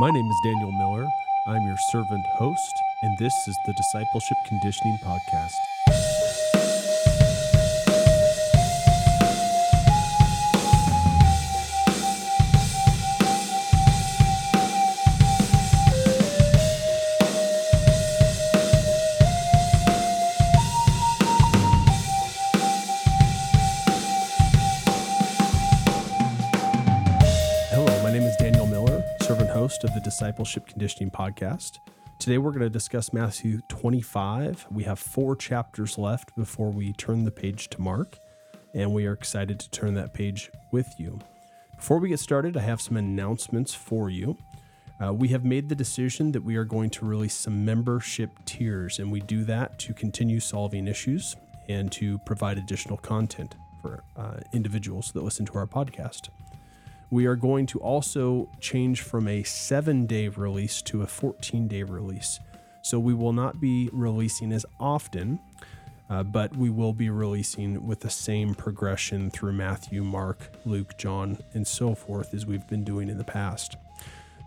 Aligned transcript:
My 0.00 0.10
name 0.10 0.30
is 0.30 0.40
Daniel 0.42 0.72
Miller. 0.72 1.06
I'm 1.46 1.66
your 1.66 1.76
servant 1.76 2.24
host, 2.38 2.72
and 3.02 3.18
this 3.18 3.34
is 3.46 3.58
the 3.66 3.74
Discipleship 3.74 4.38
Conditioning 4.46 4.96
Podcast. 5.04 5.52
Discipleship 30.20 30.66
Conditioning 30.66 31.10
Podcast. 31.10 31.78
Today 32.18 32.36
we're 32.36 32.50
going 32.50 32.60
to 32.60 32.68
discuss 32.68 33.10
Matthew 33.10 33.62
25. 33.70 34.66
We 34.70 34.82
have 34.82 34.98
four 34.98 35.34
chapters 35.34 35.96
left 35.96 36.36
before 36.36 36.70
we 36.70 36.92
turn 36.92 37.24
the 37.24 37.30
page 37.30 37.70
to 37.70 37.80
Mark, 37.80 38.18
and 38.74 38.92
we 38.92 39.06
are 39.06 39.14
excited 39.14 39.58
to 39.58 39.70
turn 39.70 39.94
that 39.94 40.12
page 40.12 40.50
with 40.72 40.86
you. 40.98 41.20
Before 41.74 41.96
we 41.96 42.10
get 42.10 42.20
started, 42.20 42.58
I 42.58 42.60
have 42.60 42.82
some 42.82 42.98
announcements 42.98 43.72
for 43.72 44.10
you. 44.10 44.36
Uh, 45.02 45.14
we 45.14 45.28
have 45.28 45.46
made 45.46 45.70
the 45.70 45.74
decision 45.74 46.32
that 46.32 46.42
we 46.42 46.56
are 46.56 46.66
going 46.66 46.90
to 46.90 47.06
release 47.06 47.32
some 47.32 47.64
membership 47.64 48.28
tiers, 48.44 48.98
and 48.98 49.10
we 49.10 49.20
do 49.20 49.42
that 49.44 49.78
to 49.78 49.94
continue 49.94 50.38
solving 50.38 50.86
issues 50.86 51.34
and 51.70 51.90
to 51.92 52.18
provide 52.26 52.58
additional 52.58 52.98
content 52.98 53.54
for 53.80 54.04
uh, 54.18 54.34
individuals 54.52 55.12
that 55.12 55.24
listen 55.24 55.46
to 55.46 55.54
our 55.54 55.66
podcast. 55.66 56.28
We 57.10 57.26
are 57.26 57.36
going 57.36 57.66
to 57.66 57.80
also 57.80 58.48
change 58.60 59.02
from 59.02 59.26
a 59.26 59.42
seven 59.42 60.06
day 60.06 60.28
release 60.28 60.80
to 60.82 61.02
a 61.02 61.06
14 61.06 61.66
day 61.66 61.82
release. 61.82 62.38
So 62.82 62.98
we 62.98 63.14
will 63.14 63.32
not 63.32 63.60
be 63.60 63.90
releasing 63.92 64.52
as 64.52 64.64
often, 64.78 65.40
uh, 66.08 66.22
but 66.22 66.56
we 66.56 66.70
will 66.70 66.92
be 66.92 67.10
releasing 67.10 67.86
with 67.86 68.00
the 68.00 68.10
same 68.10 68.54
progression 68.54 69.30
through 69.30 69.52
Matthew, 69.52 70.02
Mark, 70.02 70.38
Luke, 70.64 70.96
John, 70.98 71.38
and 71.52 71.66
so 71.66 71.94
forth 71.94 72.32
as 72.32 72.46
we've 72.46 72.66
been 72.68 72.84
doing 72.84 73.08
in 73.08 73.18
the 73.18 73.24
past. 73.24 73.76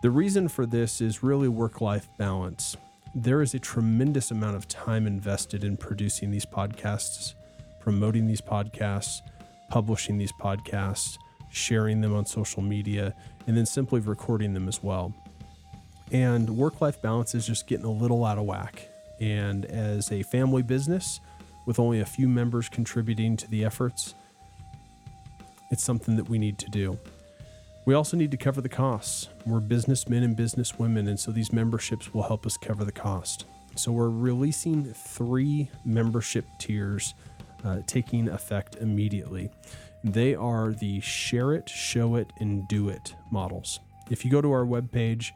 The 0.01 0.09
reason 0.09 0.47
for 0.47 0.65
this 0.65 0.99
is 0.99 1.23
really 1.23 1.47
work 1.47 1.79
life 1.79 2.07
balance. 2.17 2.75
There 3.15 3.41
is 3.41 3.53
a 3.53 3.59
tremendous 3.59 4.31
amount 4.31 4.55
of 4.55 4.67
time 4.67 5.05
invested 5.05 5.63
in 5.63 5.77
producing 5.77 6.31
these 6.31 6.45
podcasts, 6.45 7.35
promoting 7.79 8.25
these 8.25 8.41
podcasts, 8.41 9.21
publishing 9.69 10.17
these 10.17 10.33
podcasts, 10.33 11.17
sharing 11.53 12.01
them 12.01 12.15
on 12.15 12.25
social 12.25 12.61
media, 12.61 13.13
and 13.47 13.55
then 13.55 13.65
simply 13.65 13.99
recording 13.99 14.53
them 14.53 14.67
as 14.67 14.81
well. 14.83 15.13
And 16.11 16.57
work 16.57 16.81
life 16.81 17.01
balance 17.01 17.33
is 17.33 17.47
just 17.47 17.67
getting 17.67 17.85
a 17.85 17.91
little 17.91 18.25
out 18.25 18.37
of 18.37 18.45
whack. 18.45 18.89
And 19.19 19.65
as 19.65 20.11
a 20.11 20.23
family 20.23 20.63
business 20.63 21.19
with 21.65 21.79
only 21.79 22.01
a 22.01 22.05
few 22.05 22.27
members 22.27 22.67
contributing 22.67 23.37
to 23.37 23.49
the 23.49 23.63
efforts, 23.63 24.15
it's 25.71 25.83
something 25.83 26.17
that 26.17 26.27
we 26.27 26.37
need 26.37 26.57
to 26.59 26.69
do. 26.69 26.99
We 27.85 27.93
also 27.93 28.17
need 28.17 28.31
to 28.31 28.37
cover 28.37 28.61
the 28.61 28.69
costs. 28.69 29.29
We're 29.45 29.59
businessmen 29.59 30.23
and 30.23 30.37
businesswomen, 30.37 31.07
and 31.07 31.19
so 31.19 31.31
these 31.31 31.51
memberships 31.51 32.13
will 32.13 32.23
help 32.23 32.45
us 32.45 32.57
cover 32.57 32.83
the 32.83 32.91
cost. 32.91 33.45
So 33.75 33.91
we're 33.91 34.09
releasing 34.09 34.85
three 34.93 35.69
membership 35.83 36.45
tiers 36.59 37.13
uh, 37.65 37.79
taking 37.87 38.29
effect 38.29 38.75
immediately. 38.75 39.49
They 40.03 40.35
are 40.35 40.73
the 40.73 40.99
share 40.99 41.53
it, 41.53 41.69
show 41.69 42.15
it, 42.15 42.33
and 42.39 42.67
do 42.67 42.89
it 42.89 43.15
models. 43.31 43.79
If 44.09 44.25
you 44.25 44.31
go 44.31 44.41
to 44.41 44.51
our 44.51 44.65
webpage, 44.65 45.31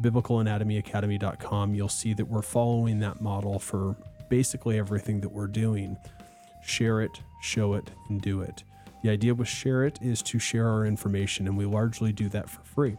biblicalanatomyacademy.com, 0.00 1.74
you'll 1.74 1.88
see 1.88 2.14
that 2.14 2.24
we're 2.24 2.42
following 2.42 3.00
that 3.00 3.20
model 3.20 3.58
for 3.58 3.96
basically 4.28 4.78
everything 4.78 5.20
that 5.20 5.28
we're 5.28 5.46
doing. 5.46 5.96
Share 6.62 7.02
it, 7.02 7.20
show 7.42 7.74
it, 7.74 7.90
and 8.08 8.20
do 8.20 8.40
it. 8.40 8.62
The 9.02 9.10
idea 9.10 9.34
with 9.34 9.48
Share 9.48 9.84
It 9.84 9.98
is 10.02 10.22
to 10.22 10.38
share 10.38 10.66
our 10.68 10.84
information, 10.84 11.46
and 11.46 11.56
we 11.56 11.64
largely 11.64 12.12
do 12.12 12.28
that 12.30 12.48
for 12.48 12.62
free. 12.62 12.96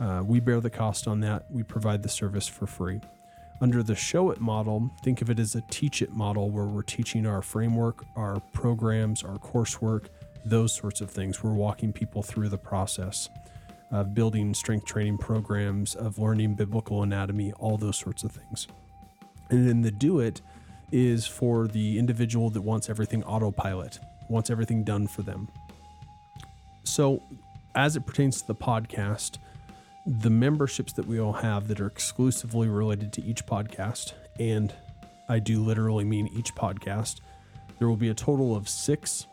Uh, 0.00 0.22
we 0.26 0.40
bear 0.40 0.60
the 0.60 0.70
cost 0.70 1.06
on 1.06 1.20
that, 1.20 1.46
we 1.50 1.62
provide 1.62 2.02
the 2.02 2.08
service 2.08 2.48
for 2.48 2.66
free. 2.66 3.00
Under 3.60 3.84
the 3.84 3.94
Show 3.94 4.30
It 4.30 4.40
model, 4.40 4.90
think 5.04 5.22
of 5.22 5.30
it 5.30 5.38
as 5.38 5.54
a 5.54 5.62
Teach 5.70 6.02
It 6.02 6.12
model 6.12 6.50
where 6.50 6.64
we're 6.64 6.82
teaching 6.82 7.24
our 7.26 7.42
framework, 7.42 8.04
our 8.16 8.40
programs, 8.52 9.22
our 9.22 9.38
coursework, 9.38 10.06
those 10.44 10.74
sorts 10.74 11.00
of 11.00 11.10
things. 11.10 11.42
We're 11.42 11.52
walking 11.52 11.92
people 11.92 12.22
through 12.22 12.48
the 12.48 12.58
process 12.58 13.28
of 13.90 14.14
building 14.14 14.54
strength 14.54 14.86
training 14.86 15.18
programs, 15.18 15.94
of 15.94 16.18
learning 16.18 16.54
biblical 16.54 17.02
anatomy, 17.02 17.52
all 17.54 17.76
those 17.76 17.98
sorts 17.98 18.24
of 18.24 18.32
things. 18.32 18.66
And 19.50 19.68
then 19.68 19.82
the 19.82 19.90
Do 19.90 20.20
It 20.20 20.40
is 20.90 21.26
for 21.26 21.68
the 21.68 21.98
individual 21.98 22.50
that 22.50 22.62
wants 22.62 22.88
everything 22.88 23.22
autopilot, 23.24 23.98
wants 24.28 24.50
everything 24.50 24.82
done 24.82 25.06
for 25.06 25.22
them. 25.22 25.48
So, 26.84 27.22
as 27.74 27.96
it 27.96 28.06
pertains 28.06 28.40
to 28.40 28.46
the 28.48 28.54
podcast, 28.54 29.38
the 30.06 30.30
memberships 30.30 30.92
that 30.94 31.06
we 31.06 31.20
all 31.20 31.32
have 31.32 31.68
that 31.68 31.80
are 31.80 31.86
exclusively 31.86 32.68
related 32.68 33.12
to 33.14 33.22
each 33.22 33.46
podcast, 33.46 34.14
and 34.38 34.74
I 35.28 35.38
do 35.38 35.62
literally 35.62 36.04
mean 36.04 36.28
each 36.36 36.54
podcast, 36.54 37.20
there 37.78 37.88
will 37.88 37.96
be 37.96 38.08
a 38.08 38.14
total 38.14 38.54
of 38.54 38.68
six 38.68 39.26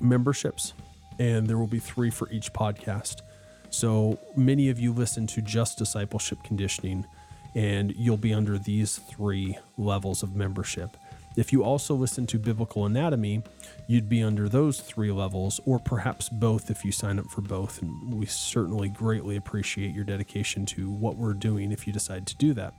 memberships, 0.00 0.72
and 1.18 1.46
there 1.46 1.58
will 1.58 1.66
be 1.66 1.78
three 1.78 2.10
for 2.10 2.28
each 2.30 2.52
podcast. 2.52 3.22
So 3.70 4.18
many 4.36 4.70
of 4.70 4.78
you 4.78 4.92
listen 4.92 5.26
to 5.28 5.42
just 5.42 5.78
discipleship 5.78 6.42
conditioning, 6.42 7.06
and 7.54 7.94
you'll 7.96 8.16
be 8.16 8.32
under 8.32 8.58
these 8.58 8.98
three 8.98 9.58
levels 9.76 10.22
of 10.22 10.34
membership. 10.36 10.96
If 11.36 11.52
you 11.52 11.62
also 11.62 11.94
listen 11.94 12.26
to 12.28 12.38
biblical 12.38 12.86
anatomy, 12.86 13.42
you'd 13.86 14.08
be 14.08 14.22
under 14.22 14.48
those 14.48 14.80
three 14.80 15.12
levels, 15.12 15.60
or 15.66 15.78
perhaps 15.78 16.28
both 16.28 16.70
if 16.70 16.84
you 16.84 16.90
sign 16.90 17.18
up 17.18 17.26
for 17.26 17.42
both. 17.42 17.80
And 17.80 18.14
we 18.14 18.26
certainly 18.26 18.88
greatly 18.88 19.36
appreciate 19.36 19.94
your 19.94 20.04
dedication 20.04 20.66
to 20.66 20.90
what 20.90 21.16
we're 21.16 21.34
doing 21.34 21.70
if 21.70 21.86
you 21.86 21.92
decide 21.92 22.26
to 22.26 22.36
do 22.36 22.54
that. 22.54 22.74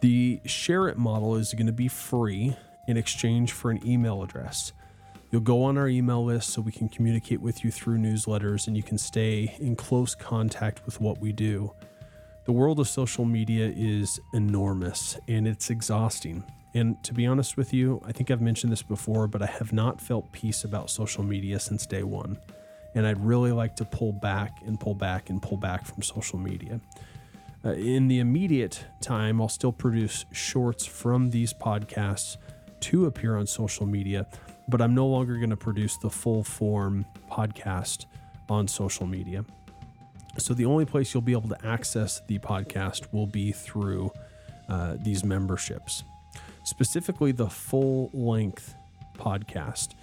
The 0.00 0.40
share 0.44 0.88
it 0.88 0.98
model 0.98 1.36
is 1.36 1.54
going 1.54 1.66
to 1.66 1.72
be 1.72 1.88
free 1.88 2.54
in 2.86 2.96
exchange 2.96 3.52
for 3.52 3.70
an 3.70 3.86
email 3.86 4.22
address. 4.22 4.72
You'll 5.30 5.42
go 5.42 5.64
on 5.64 5.76
our 5.76 5.88
email 5.88 6.24
list 6.24 6.50
so 6.50 6.62
we 6.62 6.72
can 6.72 6.88
communicate 6.88 7.42
with 7.42 7.62
you 7.62 7.70
through 7.70 7.98
newsletters 7.98 8.66
and 8.66 8.74
you 8.76 8.82
can 8.82 8.96
stay 8.96 9.54
in 9.60 9.76
close 9.76 10.14
contact 10.14 10.86
with 10.86 11.02
what 11.02 11.20
we 11.20 11.32
do. 11.32 11.72
The 12.46 12.52
world 12.52 12.80
of 12.80 12.88
social 12.88 13.26
media 13.26 13.70
is 13.76 14.18
enormous 14.32 15.18
and 15.28 15.46
it's 15.46 15.68
exhausting. 15.68 16.44
And 16.72 17.02
to 17.04 17.12
be 17.12 17.26
honest 17.26 17.58
with 17.58 17.74
you, 17.74 18.00
I 18.06 18.12
think 18.12 18.30
I've 18.30 18.40
mentioned 18.40 18.72
this 18.72 18.82
before, 18.82 19.26
but 19.26 19.42
I 19.42 19.46
have 19.46 19.70
not 19.70 20.00
felt 20.00 20.32
peace 20.32 20.64
about 20.64 20.88
social 20.88 21.22
media 21.22 21.60
since 21.60 21.84
day 21.84 22.04
one. 22.04 22.38
And 22.94 23.06
I'd 23.06 23.22
really 23.22 23.52
like 23.52 23.76
to 23.76 23.84
pull 23.84 24.12
back 24.12 24.62
and 24.64 24.80
pull 24.80 24.94
back 24.94 25.28
and 25.28 25.42
pull 25.42 25.58
back 25.58 25.84
from 25.84 26.02
social 26.02 26.38
media. 26.38 26.80
Uh, 27.62 27.72
in 27.72 28.08
the 28.08 28.20
immediate 28.20 28.82
time, 29.02 29.42
I'll 29.42 29.48
still 29.50 29.72
produce 29.72 30.24
shorts 30.32 30.86
from 30.86 31.30
these 31.30 31.52
podcasts 31.52 32.38
to 32.80 33.06
appear 33.06 33.36
on 33.36 33.46
social 33.46 33.86
media, 33.86 34.26
but 34.68 34.80
I'm 34.80 34.94
no 34.94 35.06
longer 35.06 35.36
going 35.36 35.50
to 35.50 35.56
produce 35.56 35.96
the 35.96 36.10
full 36.10 36.44
form 36.44 37.04
podcast 37.30 38.06
on 38.48 38.68
social 38.68 39.06
media. 39.06 39.44
So 40.38 40.54
the 40.54 40.66
only 40.66 40.84
place 40.84 41.12
you'll 41.12 41.22
be 41.22 41.32
able 41.32 41.48
to 41.48 41.66
access 41.66 42.20
the 42.28 42.38
podcast 42.38 43.12
will 43.12 43.26
be 43.26 43.52
through 43.52 44.12
uh, 44.68 44.96
these 45.00 45.24
memberships, 45.24 46.04
specifically 46.64 47.32
the 47.32 47.48
full 47.48 48.10
length 48.12 48.74
podcast. 49.18 49.94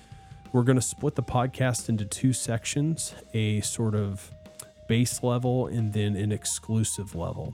We're 0.51 0.63
going 0.63 0.77
to 0.77 0.81
split 0.81 1.15
the 1.15 1.23
podcast 1.23 1.89
into 1.89 2.05
two 2.05 2.33
sections 2.33 3.13
a 3.33 3.61
sort 3.61 3.95
of 3.95 4.31
base 4.87 5.23
level 5.23 5.67
and 5.67 5.93
then 5.93 6.15
an 6.15 6.31
exclusive 6.31 7.15
level. 7.15 7.53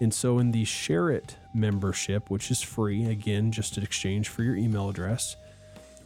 And 0.00 0.14
so 0.14 0.38
in 0.38 0.52
the 0.52 0.64
Share 0.64 1.10
It 1.10 1.36
membership, 1.52 2.30
which 2.30 2.50
is 2.50 2.62
free, 2.62 3.06
again, 3.06 3.50
just 3.50 3.76
in 3.76 3.82
exchange 3.82 4.28
for 4.28 4.42
your 4.42 4.54
email 4.54 4.88
address, 4.88 5.36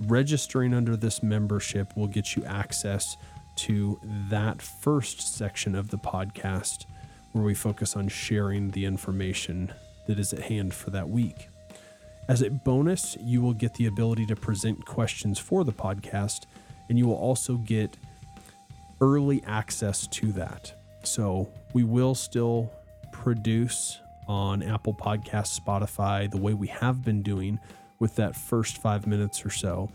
registering 0.01 0.73
under 0.73 0.97
this 0.97 1.23
membership 1.23 1.95
will 1.97 2.07
get 2.07 2.35
you 2.35 2.45
access 2.45 3.17
to 3.55 4.01
that 4.31 4.63
first 4.63 5.37
section 5.37 5.75
of 5.75 5.91
the 5.91 5.99
podcast 5.99 6.87
where 7.33 7.45
we 7.45 7.55
focus 7.55 7.97
on 7.97 8.09
sharing 8.09 8.71
the 8.71 8.85
information 8.85 9.73
that 10.07 10.19
is 10.19 10.33
at 10.33 10.41
hand 10.41 10.73
for 10.73 10.91
that 10.91 11.09
week. 11.09 11.49
As 12.29 12.41
a 12.41 12.51
bonus, 12.51 13.17
you 13.21 13.43
will 13.43 13.53
get 13.53 13.75
the 13.75 13.87
ability 13.87 14.27
to 14.27 14.37
present 14.37 14.85
questions 14.87 15.39
for 15.39 15.65
the 15.65 15.73
podcast, 15.73 16.47
and 16.89 16.99
you 16.99 17.07
will 17.07 17.17
also 17.17 17.57
get 17.57 17.97
early 19.01 19.43
access 19.47 20.07
to 20.07 20.33
that. 20.33 20.73
So 21.03 21.49
we 21.75 21.85
will 21.85 22.15
still 22.15 22.73
produce 23.23 24.01
on 24.27 24.65
Apple 24.65 24.93
Podcasts, 24.93 25.61
Spotify, 25.61 26.29
the 26.29 26.39
way 26.39 26.55
we 26.55 26.67
have 26.67 27.05
been 27.05 27.23
doing 27.23 27.61
with 28.01 28.17
that 28.17 28.35
first 28.35 28.79
five 28.79 29.07
minutes 29.07 29.47
or 29.47 29.51
so. 29.51 29.89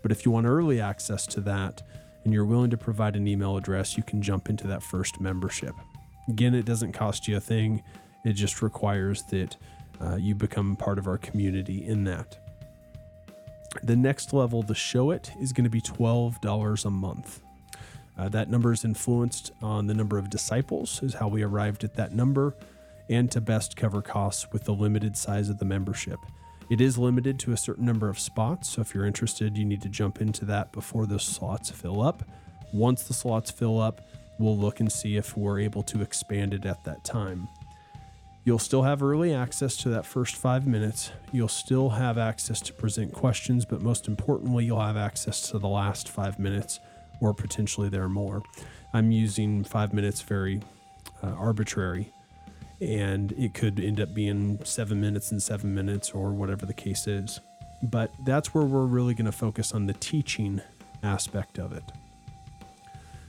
But 0.00 0.12
if 0.12 0.24
you 0.24 0.32
want 0.32 0.46
early 0.46 0.80
access 0.80 1.26
to 1.26 1.42
that 1.42 1.82
and 2.24 2.32
you're 2.32 2.46
willing 2.46 2.70
to 2.70 2.78
provide 2.78 3.16
an 3.16 3.28
email 3.28 3.58
address, 3.58 3.98
you 3.98 4.02
can 4.02 4.22
jump 4.22 4.48
into 4.48 4.66
that 4.68 4.82
first 4.82 5.20
membership. 5.20 5.74
Again, 6.26 6.54
it 6.54 6.64
doesn't 6.64 6.92
cost 6.92 7.28
you 7.28 7.36
a 7.36 7.40
thing, 7.40 7.82
it 8.24 8.32
just 8.32 8.62
requires 8.62 9.24
that 9.24 9.58
uh, 10.00 10.16
you 10.16 10.34
become 10.34 10.74
part 10.74 10.98
of 10.98 11.06
our 11.06 11.18
community 11.18 11.86
in 11.86 12.04
that. 12.04 12.38
The 13.82 13.96
next 13.96 14.32
level, 14.32 14.62
the 14.62 14.74
Show 14.74 15.10
It, 15.10 15.32
is 15.38 15.52
going 15.52 15.64
to 15.64 15.70
be 15.70 15.82
$12 15.82 16.84
a 16.86 16.90
month. 16.90 17.42
Uh, 18.18 18.28
that 18.28 18.50
number 18.50 18.72
is 18.72 18.84
influenced 18.84 19.52
on 19.62 19.86
the 19.86 19.94
number 19.94 20.18
of 20.18 20.30
disciples, 20.30 21.02
is 21.02 21.14
how 21.14 21.28
we 21.28 21.42
arrived 21.42 21.84
at 21.84 21.94
that 21.94 22.14
number, 22.14 22.54
and 23.08 23.30
to 23.30 23.40
best 23.40 23.76
cover 23.76 24.02
costs 24.02 24.46
with 24.52 24.64
the 24.64 24.74
limited 24.74 25.16
size 25.16 25.48
of 25.48 25.58
the 25.58 25.64
membership. 25.64 26.18
It 26.70 26.80
is 26.80 26.96
limited 26.96 27.38
to 27.40 27.52
a 27.52 27.56
certain 27.56 27.84
number 27.84 28.08
of 28.08 28.18
spots, 28.18 28.70
so 28.70 28.80
if 28.80 28.94
you're 28.94 29.06
interested, 29.06 29.58
you 29.58 29.64
need 29.64 29.82
to 29.82 29.88
jump 29.88 30.20
into 30.20 30.44
that 30.44 30.70
before 30.70 31.06
those 31.06 31.24
slots 31.24 31.70
fill 31.70 32.00
up. 32.00 32.22
Once 32.72 33.02
the 33.02 33.14
slots 33.14 33.50
fill 33.50 33.80
up, 33.80 34.00
we'll 34.38 34.56
look 34.56 34.78
and 34.78 34.92
see 34.92 35.16
if 35.16 35.36
we're 35.36 35.58
able 35.58 35.82
to 35.82 36.00
expand 36.00 36.54
it 36.54 36.64
at 36.64 36.84
that 36.84 37.02
time. 37.02 37.48
You'll 38.44 38.58
still 38.58 38.82
have 38.82 39.02
early 39.02 39.34
access 39.34 39.76
to 39.78 39.90
that 39.90 40.06
first 40.06 40.36
five 40.36 40.66
minutes. 40.66 41.10
You'll 41.32 41.48
still 41.48 41.90
have 41.90 42.16
access 42.16 42.60
to 42.62 42.72
present 42.72 43.12
questions, 43.12 43.64
but 43.64 43.82
most 43.82 44.08
importantly, 44.08 44.64
you'll 44.64 44.80
have 44.80 44.96
access 44.96 45.50
to 45.50 45.58
the 45.58 45.68
last 45.68 46.08
five 46.08 46.38
minutes 46.38 46.80
or 47.20 47.34
potentially 47.34 47.88
there 47.88 48.02
are 48.02 48.08
more. 48.08 48.42
I'm 48.92 49.12
using 49.12 49.64
five 49.64 49.92
minutes 49.92 50.20
very 50.22 50.60
uh, 51.22 51.28
arbitrary, 51.28 52.12
and 52.80 53.32
it 53.32 53.54
could 53.54 53.78
end 53.78 54.00
up 54.00 54.14
being 54.14 54.64
seven 54.64 55.00
minutes 55.00 55.30
and 55.30 55.42
seven 55.42 55.74
minutes 55.74 56.10
or 56.10 56.32
whatever 56.32 56.66
the 56.66 56.74
case 56.74 57.06
is. 57.06 57.40
But 57.82 58.12
that's 58.24 58.52
where 58.52 58.64
we're 58.64 58.86
really 58.86 59.14
going 59.14 59.26
to 59.26 59.32
focus 59.32 59.72
on 59.72 59.86
the 59.86 59.94
teaching 59.94 60.60
aspect 61.02 61.58
of 61.58 61.72
it. 61.72 61.84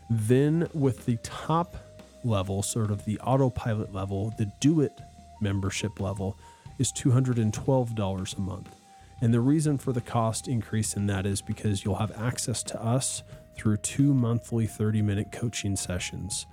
Then, 0.09 0.67
with 0.73 1.05
the 1.05 1.17
top 1.23 1.75
level, 2.23 2.63
sort 2.63 2.91
of 2.91 3.05
the 3.05 3.19
autopilot 3.19 3.93
level, 3.93 4.33
the 4.37 4.51
do 4.59 4.81
it 4.81 4.99
membership 5.39 5.99
level 5.99 6.37
is 6.77 6.91
$212 6.91 8.37
a 8.37 8.41
month. 8.41 8.75
And 9.21 9.33
the 9.33 9.39
reason 9.39 9.77
for 9.77 9.93
the 9.93 10.01
cost 10.01 10.47
increase 10.47 10.95
in 10.95 11.07
that 11.07 11.25
is 11.25 11.41
because 11.41 11.85
you'll 11.85 11.95
have 11.95 12.11
access 12.19 12.63
to 12.63 12.83
us 12.83 13.23
through 13.55 13.77
two 13.77 14.13
monthly 14.13 14.67
30 14.67 15.01
minute 15.01 15.31
coaching 15.31 15.75
sessions. 15.75 16.45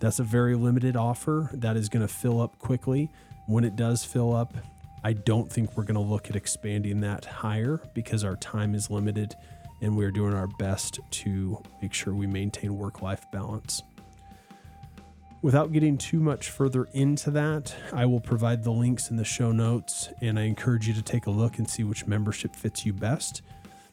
That's 0.00 0.18
a 0.18 0.24
very 0.24 0.54
limited 0.54 0.96
offer 0.96 1.50
that 1.52 1.76
is 1.76 1.88
going 1.88 2.06
to 2.06 2.12
fill 2.12 2.40
up 2.40 2.58
quickly. 2.58 3.10
When 3.46 3.64
it 3.64 3.76
does 3.76 4.04
fill 4.04 4.34
up, 4.34 4.54
I 5.02 5.12
don't 5.12 5.50
think 5.50 5.76
we're 5.76 5.84
going 5.84 5.94
to 5.94 6.00
look 6.00 6.30
at 6.30 6.36
expanding 6.36 7.00
that 7.00 7.24
higher 7.24 7.80
because 7.94 8.24
our 8.24 8.36
time 8.36 8.74
is 8.74 8.90
limited 8.90 9.34
and 9.80 9.96
we're 9.96 10.10
doing 10.10 10.34
our 10.34 10.46
best 10.46 11.00
to 11.10 11.62
make 11.80 11.92
sure 11.94 12.14
we 12.14 12.26
maintain 12.26 12.76
work 12.76 13.02
life 13.02 13.24
balance. 13.32 13.82
Without 15.42 15.72
getting 15.72 15.96
too 15.96 16.20
much 16.20 16.50
further 16.50 16.86
into 16.92 17.30
that, 17.30 17.74
I 17.94 18.04
will 18.04 18.20
provide 18.20 18.62
the 18.62 18.72
links 18.72 19.10
in 19.10 19.16
the 19.16 19.24
show 19.24 19.52
notes 19.52 20.10
and 20.20 20.38
I 20.38 20.42
encourage 20.42 20.86
you 20.86 20.92
to 20.92 21.02
take 21.02 21.26
a 21.26 21.30
look 21.30 21.58
and 21.58 21.68
see 21.68 21.82
which 21.82 22.06
membership 22.06 22.54
fits 22.54 22.84
you 22.84 22.92
best. 22.92 23.40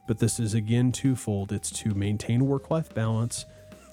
But 0.07 0.19
this 0.19 0.39
is 0.39 0.53
again 0.53 0.91
twofold 0.91 1.51
it's 1.51 1.69
to 1.71 1.93
maintain 1.93 2.47
work 2.47 2.71
life 2.71 2.93
balance 2.93 3.45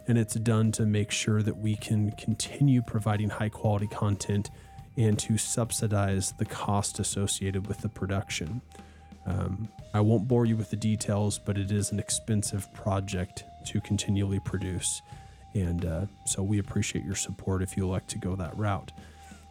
and 0.07 0.17
it's 0.17 0.35
done 0.35 0.71
to 0.73 0.87
make 0.87 1.11
sure 1.11 1.43
that 1.43 1.57
we 1.57 1.77
can 1.77 2.13
continue 2.13 2.83
providing 2.83 3.31
high 3.31 3.49
quality 3.49 3.87
content 3.87 4.51
and 4.97 5.19
to 5.19 5.37
subsidize 5.37 6.33
the 6.33 6.45
cost 6.45 6.99
associated 7.01 7.67
with 7.67 7.79
the 7.79 7.89
production. 7.89 8.61
Um, 9.27 9.69
I 9.93 10.01
won't 10.01 10.29
bore 10.29 10.45
you 10.45 10.57
with 10.57 10.71
the 10.71 10.77
details, 10.77 11.39
but 11.39 11.57
it 11.57 11.73
is 11.73 11.91
an 11.91 11.99
expensive 11.99 12.73
project 12.75 13.45
to 13.67 13.81
continually 13.81 14.41
produce. 14.41 15.03
And 15.55 15.85
uh, 15.85 16.07
so 16.27 16.43
we 16.43 16.59
appreciate 16.59 17.05
your 17.05 17.15
support 17.15 17.63
if 17.63 17.77
you 17.77 17.85
elect 17.85 18.11
to 18.11 18.19
go 18.19 18.37
that 18.37 18.57
route. 18.57 18.93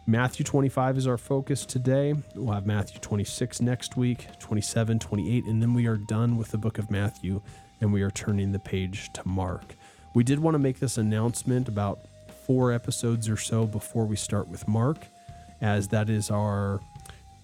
Matthew 0.06 0.44
25 0.44 0.98
is 0.98 1.06
our 1.06 1.16
focus 1.16 1.64
today. 1.64 2.14
We'll 2.34 2.52
have 2.52 2.66
Matthew 2.66 3.00
26 3.00 3.62
next 3.62 3.96
week, 3.96 4.26
27, 4.38 4.98
28, 4.98 5.44
and 5.46 5.62
then 5.62 5.72
we 5.72 5.86
are 5.86 5.96
done 5.96 6.36
with 6.36 6.50
the 6.50 6.58
book 6.58 6.76
of 6.76 6.90
Matthew 6.90 7.40
and 7.80 7.90
we 7.90 8.02
are 8.02 8.10
turning 8.10 8.52
the 8.52 8.58
page 8.58 9.10
to 9.14 9.26
Mark. 9.26 9.74
We 10.14 10.22
did 10.22 10.40
want 10.40 10.56
to 10.56 10.58
make 10.58 10.78
this 10.78 10.98
announcement 10.98 11.68
about 11.68 12.00
four 12.46 12.70
episodes 12.70 13.30
or 13.30 13.38
so 13.38 13.66
before 13.66 14.04
we 14.04 14.16
start 14.16 14.46
with 14.48 14.68
Mark, 14.68 14.98
as 15.62 15.88
that 15.88 16.10
is 16.10 16.30
our 16.30 16.80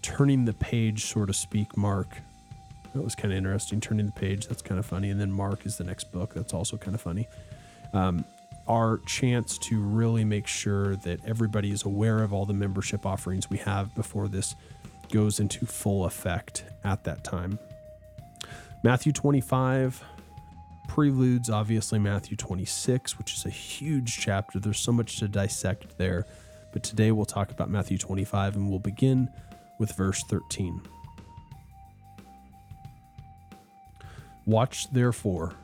turning 0.02 0.44
the 0.44 0.52
page, 0.52 1.06
so 1.06 1.24
to 1.24 1.32
speak, 1.32 1.78
Mark. 1.78 2.18
That 2.94 3.02
was 3.02 3.14
kind 3.14 3.32
of 3.32 3.38
interesting. 3.38 3.80
Turning 3.80 4.04
the 4.04 4.12
page, 4.12 4.48
that's 4.48 4.60
kind 4.60 4.78
of 4.78 4.84
funny. 4.84 5.08
And 5.08 5.18
then 5.18 5.32
Mark 5.32 5.64
is 5.64 5.78
the 5.78 5.84
next 5.84 6.12
book. 6.12 6.34
That's 6.34 6.52
also 6.52 6.76
kind 6.76 6.94
of 6.94 7.00
funny. 7.00 7.26
Um, 7.94 8.24
our 8.70 8.98
chance 8.98 9.58
to 9.58 9.80
really 9.80 10.24
make 10.24 10.46
sure 10.46 10.94
that 10.94 11.18
everybody 11.26 11.72
is 11.72 11.84
aware 11.84 12.22
of 12.22 12.32
all 12.32 12.46
the 12.46 12.54
membership 12.54 13.04
offerings 13.04 13.50
we 13.50 13.58
have 13.58 13.92
before 13.96 14.28
this 14.28 14.54
goes 15.10 15.40
into 15.40 15.66
full 15.66 16.04
effect 16.04 16.62
at 16.84 17.02
that 17.02 17.24
time. 17.24 17.58
Matthew 18.84 19.10
25 19.10 20.00
preludes, 20.86 21.50
obviously, 21.50 21.98
Matthew 21.98 22.36
26, 22.36 23.18
which 23.18 23.34
is 23.34 23.44
a 23.44 23.50
huge 23.50 24.18
chapter. 24.20 24.60
There's 24.60 24.78
so 24.78 24.92
much 24.92 25.18
to 25.18 25.26
dissect 25.26 25.98
there. 25.98 26.24
But 26.72 26.84
today 26.84 27.10
we'll 27.10 27.26
talk 27.26 27.50
about 27.50 27.70
Matthew 27.70 27.98
25 27.98 28.54
and 28.54 28.70
we'll 28.70 28.78
begin 28.78 29.28
with 29.80 29.96
verse 29.96 30.22
13. 30.28 30.80
Watch 34.46 34.88
therefore, 34.92 35.54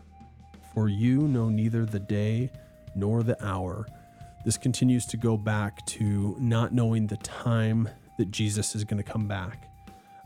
for 0.75 0.89
you 0.89 1.29
know 1.29 1.49
neither 1.49 1.87
the 1.87 2.01
day 2.01 2.51
nor 2.97 3.23
the 3.23 3.43
hour. 3.45 3.87
This 4.45 4.57
continues 4.57 5.07
to 5.07 5.17
go 5.17 5.37
back 5.37 5.85
to 5.87 6.37
not 6.41 6.73
knowing 6.73 7.07
the 7.07 7.17
time 7.19 7.89
that 8.19 8.31
Jesus 8.31 8.75
is 8.75 8.85
going 8.85 9.03
to 9.03 9.09
come 9.09 9.27
back, 9.27 9.69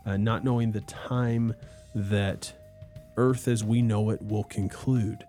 uh, 0.05 0.17
not 0.17 0.43
knowing 0.43 0.71
the 0.71 0.81
time 0.81 1.53
that 1.93 2.53
earth 3.17 3.47
as 3.47 3.63
we 3.63 3.81
know 3.81 4.09
it 4.09 4.21
will 4.21 4.45
conclude. 4.45 5.25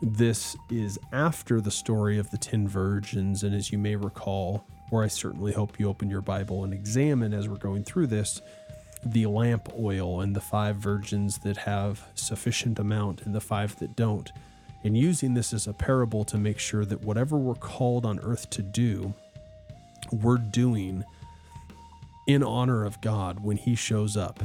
This 0.00 0.56
is 0.70 0.98
after 1.12 1.60
the 1.60 1.70
story 1.70 2.18
of 2.18 2.30
the 2.30 2.38
10 2.38 2.68
virgins, 2.68 3.42
and 3.42 3.54
as 3.54 3.72
you 3.72 3.78
may 3.78 3.96
recall, 3.96 4.64
or 4.90 5.02
I 5.02 5.08
certainly 5.08 5.52
hope 5.52 5.80
you 5.80 5.88
open 5.88 6.08
your 6.08 6.20
Bible 6.20 6.64
and 6.64 6.72
examine 6.72 7.34
as 7.34 7.48
we're 7.48 7.56
going 7.56 7.82
through 7.82 8.06
this, 8.06 8.40
the 9.04 9.26
lamp 9.26 9.68
oil 9.78 10.20
and 10.20 10.34
the 10.34 10.40
five 10.40 10.76
virgins 10.76 11.38
that 11.38 11.56
have 11.56 12.06
sufficient 12.14 12.78
amount 12.78 13.22
and 13.22 13.34
the 13.34 13.40
five 13.40 13.76
that 13.78 13.96
don't 13.96 14.32
and 14.84 14.96
using 14.96 15.34
this 15.34 15.52
as 15.52 15.66
a 15.66 15.72
parable 15.72 16.24
to 16.24 16.38
make 16.38 16.58
sure 16.58 16.84
that 16.84 17.02
whatever 17.02 17.36
we're 17.36 17.54
called 17.54 18.06
on 18.06 18.20
earth 18.20 18.48
to 18.50 18.62
do, 18.62 19.12
we're 20.12 20.38
doing 20.38 21.04
in 22.26 22.42
honor 22.42 22.84
of 22.84 23.00
God 23.00 23.40
when 23.40 23.56
He 23.56 23.74
shows 23.74 24.16
up. 24.16 24.42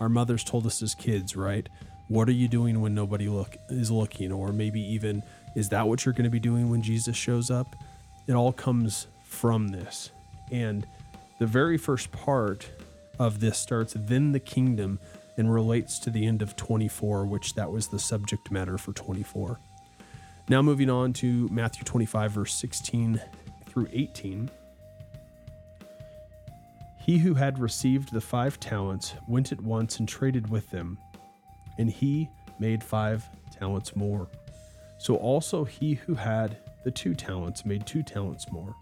Our 0.00 0.08
mothers 0.08 0.44
told 0.44 0.66
us 0.66 0.82
as 0.82 0.94
kids, 0.94 1.36
right? 1.36 1.68
What 2.08 2.28
are 2.28 2.32
you 2.32 2.48
doing 2.48 2.80
when 2.80 2.94
nobody 2.94 3.28
look 3.28 3.56
is 3.68 3.90
looking? 3.90 4.30
Or 4.30 4.52
maybe 4.52 4.80
even, 4.80 5.22
is 5.54 5.70
that 5.70 5.88
what 5.88 6.04
you're 6.04 6.12
going 6.12 6.24
to 6.24 6.30
be 6.30 6.38
doing 6.38 6.68
when 6.68 6.82
Jesus 6.82 7.16
shows 7.16 7.50
up? 7.50 7.74
It 8.26 8.34
all 8.34 8.52
comes 8.52 9.06
from 9.24 9.68
this. 9.68 10.10
And 10.52 10.86
the 11.38 11.46
very 11.46 11.78
first 11.78 12.12
part 12.12 12.68
of 13.18 13.40
this 13.40 13.58
starts, 13.58 13.94
then 13.96 14.32
the 14.32 14.40
kingdom 14.40 14.98
and 15.36 15.52
relates 15.52 15.98
to 16.00 16.10
the 16.10 16.26
end 16.26 16.42
of 16.42 16.56
24, 16.56 17.26
which 17.26 17.54
that 17.54 17.70
was 17.70 17.88
the 17.88 17.98
subject 17.98 18.50
matter 18.50 18.78
for 18.78 18.92
24. 18.92 19.60
Now, 20.48 20.62
moving 20.62 20.88
on 20.88 21.12
to 21.14 21.48
Matthew 21.48 21.84
25, 21.84 22.32
verse 22.32 22.54
16 22.54 23.20
through 23.66 23.88
18. 23.92 24.50
He 27.00 27.18
who 27.18 27.34
had 27.34 27.58
received 27.58 28.12
the 28.12 28.20
five 28.20 28.58
talents 28.58 29.14
went 29.28 29.52
at 29.52 29.60
once 29.60 29.98
and 29.98 30.08
traded 30.08 30.50
with 30.50 30.70
them, 30.70 30.98
and 31.78 31.90
he 31.90 32.28
made 32.58 32.82
five 32.82 33.28
talents 33.52 33.94
more. 33.94 34.28
So 34.98 35.16
also 35.16 35.64
he 35.64 35.94
who 35.94 36.14
had 36.14 36.56
the 36.84 36.90
two 36.90 37.14
talents 37.14 37.66
made 37.66 37.86
two 37.86 38.02
talents 38.02 38.50
more. 38.50 38.74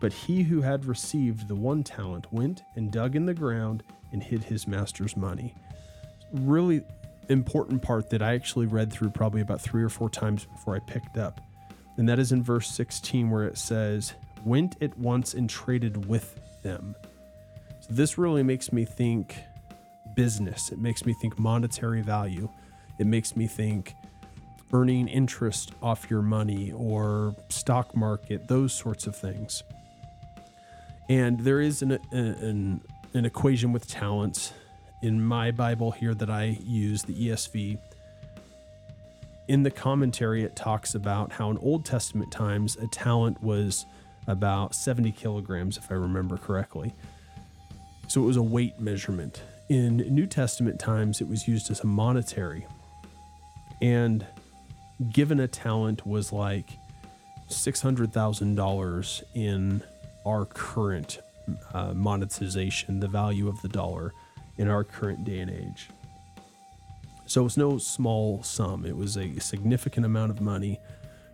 But 0.00 0.12
he 0.12 0.42
who 0.42 0.60
had 0.62 0.86
received 0.86 1.46
the 1.46 1.54
one 1.54 1.84
talent 1.84 2.32
went 2.32 2.62
and 2.74 2.90
dug 2.90 3.14
in 3.14 3.26
the 3.26 3.34
ground 3.34 3.84
and 4.12 4.22
hid 4.22 4.44
his 4.44 4.66
master's 4.66 5.16
money 5.16 5.54
really 6.32 6.82
important 7.28 7.82
part 7.82 8.10
that 8.10 8.22
I 8.22 8.34
actually 8.34 8.66
read 8.66 8.92
through 8.92 9.10
probably 9.10 9.40
about 9.40 9.60
three 9.60 9.82
or 9.82 9.88
four 9.88 10.10
times 10.10 10.44
before 10.44 10.76
I 10.76 10.80
picked 10.80 11.16
up. 11.16 11.40
And 11.96 12.08
that 12.08 12.18
is 12.18 12.32
in 12.32 12.42
verse 12.42 12.70
16, 12.70 13.30
where 13.30 13.44
it 13.44 13.58
says, 13.58 14.14
Went 14.44 14.76
at 14.82 14.96
once 14.98 15.34
and 15.34 15.48
traded 15.48 16.06
with 16.06 16.38
them. 16.62 16.96
So 17.80 17.88
this 17.90 18.18
really 18.18 18.42
makes 18.42 18.72
me 18.72 18.84
think 18.84 19.36
business. 20.14 20.72
It 20.72 20.78
makes 20.78 21.06
me 21.06 21.14
think 21.20 21.38
monetary 21.38 22.02
value. 22.02 22.48
It 22.98 23.06
makes 23.06 23.36
me 23.36 23.46
think 23.46 23.94
earning 24.72 25.06
interest 25.08 25.72
off 25.82 26.10
your 26.10 26.22
money 26.22 26.72
or 26.72 27.36
stock 27.50 27.94
market, 27.94 28.48
those 28.48 28.72
sorts 28.72 29.06
of 29.06 29.14
things. 29.14 29.62
And 31.08 31.40
there 31.40 31.60
is 31.60 31.82
an, 31.82 31.98
an, 32.10 32.80
an 33.12 33.24
equation 33.24 33.72
with 33.72 33.86
talents 33.86 34.52
in 35.02 35.22
my 35.22 35.50
Bible 35.50 35.90
here 35.90 36.14
that 36.14 36.30
I 36.30 36.56
use, 36.64 37.02
the 37.02 37.28
ESV, 37.28 37.78
in 39.48 39.64
the 39.64 39.70
commentary, 39.70 40.44
it 40.44 40.54
talks 40.54 40.94
about 40.94 41.32
how 41.32 41.50
in 41.50 41.58
Old 41.58 41.84
Testament 41.84 42.30
times 42.30 42.76
a 42.76 42.86
talent 42.86 43.42
was 43.42 43.84
about 44.28 44.74
70 44.74 45.12
kilograms, 45.12 45.76
if 45.76 45.90
I 45.90 45.94
remember 45.94 46.36
correctly. 46.36 46.94
So 48.06 48.22
it 48.22 48.26
was 48.26 48.36
a 48.36 48.42
weight 48.42 48.80
measurement. 48.80 49.42
In 49.68 49.96
New 49.96 50.26
Testament 50.26 50.78
times, 50.78 51.20
it 51.20 51.28
was 51.28 51.48
used 51.48 51.70
as 51.70 51.80
a 51.80 51.86
monetary. 51.86 52.66
And 53.80 54.24
given 55.10 55.40
a 55.40 55.48
talent 55.48 56.06
was 56.06 56.32
like 56.32 56.70
$600,000 57.48 59.22
in 59.34 59.82
our 60.24 60.44
current 60.46 61.18
uh, 61.74 61.92
monetization, 61.94 63.00
the 63.00 63.08
value 63.08 63.48
of 63.48 63.60
the 63.62 63.68
dollar 63.68 64.12
in 64.58 64.68
our 64.68 64.84
current 64.84 65.24
day 65.24 65.40
and 65.40 65.50
age. 65.50 65.88
So 67.26 67.46
it's 67.46 67.56
no 67.56 67.78
small 67.78 68.42
sum. 68.42 68.84
It 68.84 68.96
was 68.96 69.16
a 69.16 69.38
significant 69.38 70.04
amount 70.04 70.30
of 70.30 70.40
money 70.40 70.78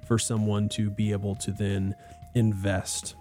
for 0.06 0.18
someone 0.18 0.68
to 0.70 0.90
be 0.90 1.12
able 1.12 1.34
to 1.36 1.50
then 1.50 1.94
invest. 2.34 3.14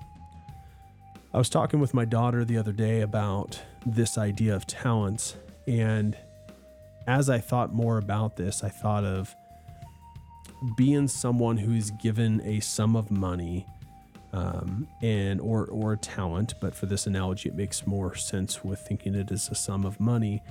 I 1.33 1.37
was 1.37 1.49
talking 1.49 1.79
with 1.79 1.93
my 1.93 2.05
daughter 2.05 2.45
the 2.45 2.57
other 2.57 2.71
day 2.71 3.01
about 3.01 3.61
this 3.85 4.17
idea 4.17 4.55
of 4.55 4.65
talents. 4.67 5.35
And 5.67 6.17
as 7.05 7.29
I 7.29 7.39
thought 7.39 7.73
more 7.73 7.97
about 7.97 8.37
this, 8.37 8.63
I 8.63 8.69
thought 8.69 9.03
of 9.03 9.35
being 10.75 11.07
someone 11.07 11.57
who 11.57 11.73
is 11.73 11.91
given 11.91 12.41
a 12.41 12.59
sum 12.59 12.95
of 12.95 13.11
money 13.11 13.67
um, 14.33 14.87
and 15.01 15.39
or 15.39 15.65
or 15.65 15.95
talent, 15.95 16.53
but 16.59 16.75
for 16.75 16.85
this 16.85 17.07
analogy, 17.07 17.49
it 17.49 17.55
makes 17.55 17.87
more 17.87 18.15
sense 18.15 18.63
with 18.63 18.79
thinking 18.79 19.15
it 19.15 19.31
as 19.31 19.49
a 19.49 19.55
sum 19.55 19.85
of 19.85 19.99
money 19.99 20.41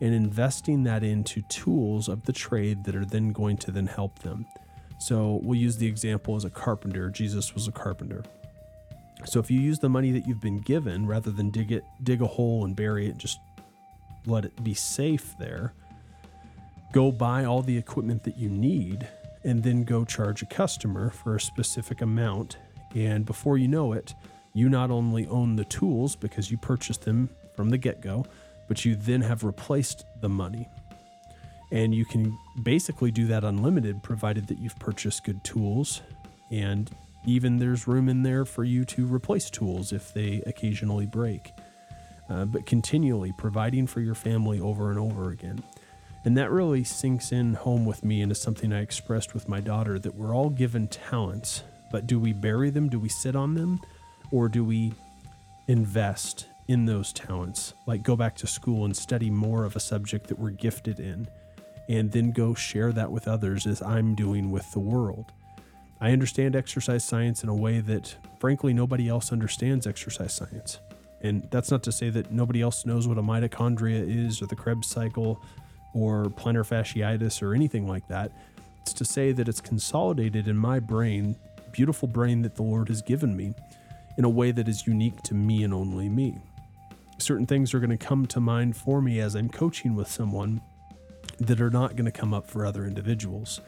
and 0.00 0.14
investing 0.14 0.82
that 0.84 1.02
into 1.02 1.42
tools 1.42 2.08
of 2.08 2.24
the 2.24 2.32
trade 2.32 2.84
that 2.84 2.94
are 2.94 3.04
then 3.04 3.32
going 3.32 3.56
to 3.56 3.70
then 3.70 3.86
help 3.86 4.18
them. 4.20 4.46
So 4.98 5.40
we'll 5.42 5.58
use 5.58 5.76
the 5.76 5.86
example 5.86 6.36
as 6.36 6.44
a 6.44 6.50
carpenter. 6.50 7.10
Jesus 7.10 7.54
was 7.54 7.68
a 7.68 7.72
carpenter. 7.72 8.22
So 9.24 9.40
if 9.40 9.50
you 9.50 9.60
use 9.60 9.78
the 9.78 9.88
money 9.88 10.12
that 10.12 10.26
you've 10.26 10.40
been 10.40 10.60
given 10.60 11.06
rather 11.06 11.30
than 11.30 11.50
dig 11.50 11.72
it, 11.72 11.84
dig 12.02 12.20
a 12.20 12.26
hole 12.26 12.64
and 12.64 12.76
bury 12.76 13.08
it, 13.08 13.16
just 13.16 13.38
let 14.26 14.44
it 14.44 14.62
be 14.62 14.74
safe 14.74 15.34
there. 15.38 15.72
Go 16.92 17.10
buy 17.10 17.44
all 17.44 17.62
the 17.62 17.76
equipment 17.76 18.24
that 18.24 18.36
you 18.36 18.48
need 18.48 19.08
and 19.44 19.62
then 19.62 19.84
go 19.84 20.04
charge 20.04 20.42
a 20.42 20.46
customer 20.46 21.10
for 21.10 21.36
a 21.36 21.40
specific 21.40 22.00
amount. 22.00 22.58
And 22.96 23.26
before 23.26 23.58
you 23.58 23.68
know 23.68 23.92
it, 23.92 24.14
you 24.54 24.70
not 24.70 24.90
only 24.90 25.26
own 25.26 25.54
the 25.56 25.66
tools 25.66 26.16
because 26.16 26.50
you 26.50 26.56
purchased 26.56 27.02
them 27.02 27.28
from 27.54 27.68
the 27.68 27.76
get 27.76 28.00
go, 28.00 28.24
but 28.68 28.86
you 28.86 28.96
then 28.96 29.20
have 29.20 29.44
replaced 29.44 30.06
the 30.22 30.30
money. 30.30 30.66
And 31.70 31.94
you 31.94 32.06
can 32.06 32.36
basically 32.62 33.10
do 33.10 33.26
that 33.26 33.44
unlimited, 33.44 34.02
provided 34.02 34.46
that 34.48 34.58
you've 34.58 34.78
purchased 34.78 35.24
good 35.24 35.44
tools. 35.44 36.00
And 36.50 36.90
even 37.26 37.58
there's 37.58 37.86
room 37.86 38.08
in 38.08 38.22
there 38.22 38.46
for 38.46 38.64
you 38.64 38.86
to 38.86 39.04
replace 39.04 39.50
tools 39.50 39.92
if 39.92 40.14
they 40.14 40.42
occasionally 40.46 41.06
break. 41.06 41.52
Uh, 42.30 42.46
but 42.46 42.64
continually 42.64 43.32
providing 43.36 43.86
for 43.86 44.00
your 44.00 44.14
family 44.14 44.58
over 44.58 44.90
and 44.90 44.98
over 44.98 45.30
again. 45.30 45.62
And 46.24 46.36
that 46.38 46.50
really 46.50 46.82
sinks 46.82 47.30
in 47.30 47.54
home 47.54 47.84
with 47.84 48.04
me 48.04 48.22
and 48.22 48.32
is 48.32 48.40
something 48.40 48.72
I 48.72 48.80
expressed 48.80 49.34
with 49.34 49.48
my 49.48 49.60
daughter 49.60 49.98
that 49.98 50.14
we're 50.14 50.34
all 50.34 50.50
given 50.50 50.88
talents, 50.88 51.62
but 51.90 52.06
do 52.06 52.18
we 52.18 52.32
bury 52.32 52.70
them? 52.70 52.88
Do 52.88 52.98
we 52.98 53.08
sit 53.08 53.36
on 53.36 53.54
them? 53.54 53.80
Or 54.30 54.48
do 54.48 54.64
we 54.64 54.92
invest 55.68 56.46
in 56.68 56.86
those 56.86 57.12
talents? 57.12 57.74
Like 57.86 58.02
go 58.02 58.16
back 58.16 58.34
to 58.36 58.46
school 58.46 58.84
and 58.84 58.96
study 58.96 59.30
more 59.30 59.64
of 59.64 59.76
a 59.76 59.80
subject 59.80 60.26
that 60.28 60.38
we're 60.38 60.50
gifted 60.50 61.00
in, 61.00 61.28
and 61.88 62.10
then 62.10 62.32
go 62.32 62.54
share 62.54 62.92
that 62.92 63.10
with 63.10 63.28
others 63.28 63.66
as 63.66 63.82
I'm 63.82 64.14
doing 64.14 64.50
with 64.50 64.70
the 64.72 64.80
world. 64.80 65.26
I 66.00 66.12
understand 66.12 66.54
exercise 66.56 67.04
science 67.04 67.42
in 67.42 67.48
a 67.48 67.54
way 67.54 67.80
that, 67.80 68.16
frankly, 68.38 68.74
nobody 68.74 69.08
else 69.08 69.32
understands 69.32 69.86
exercise 69.86 70.34
science. 70.34 70.78
And 71.22 71.48
that's 71.50 71.70
not 71.70 71.82
to 71.84 71.92
say 71.92 72.10
that 72.10 72.30
nobody 72.30 72.60
else 72.60 72.84
knows 72.84 73.08
what 73.08 73.16
a 73.16 73.22
mitochondria 73.22 74.06
is 74.06 74.42
or 74.42 74.46
the 74.46 74.56
Krebs 74.56 74.88
cycle 74.88 75.42
or 75.94 76.26
plantar 76.26 76.66
fasciitis 76.66 77.42
or 77.42 77.54
anything 77.54 77.88
like 77.88 78.06
that. 78.08 78.30
It's 78.82 78.92
to 78.92 79.04
say 79.04 79.32
that 79.32 79.48
it's 79.48 79.60
consolidated 79.60 80.46
in 80.48 80.56
my 80.56 80.78
brain, 80.78 81.34
beautiful 81.76 82.08
brain 82.08 82.40
that 82.40 82.54
the 82.54 82.62
Lord 82.62 82.88
has 82.88 83.02
given 83.02 83.36
me, 83.36 83.54
in 84.16 84.24
a 84.24 84.30
way 84.30 84.50
that 84.50 84.66
is 84.66 84.86
unique 84.86 85.22
to 85.24 85.34
me 85.34 85.62
and 85.62 85.74
only 85.74 86.08
me. 86.08 86.38
Certain 87.18 87.44
things 87.44 87.74
are 87.74 87.80
going 87.80 87.96
to 87.96 87.98
come 87.98 88.24
to 88.26 88.40
mind 88.40 88.74
for 88.74 89.02
me 89.02 89.20
as 89.20 89.34
I'm 89.34 89.50
coaching 89.50 89.94
with 89.94 90.08
someone 90.08 90.62
that 91.38 91.60
are 91.60 91.70
not 91.70 91.94
going 91.94 92.06
to 92.06 92.10
come 92.10 92.32
up 92.32 92.48
for 92.48 92.64
other 92.64 92.86
individuals. 92.86 93.60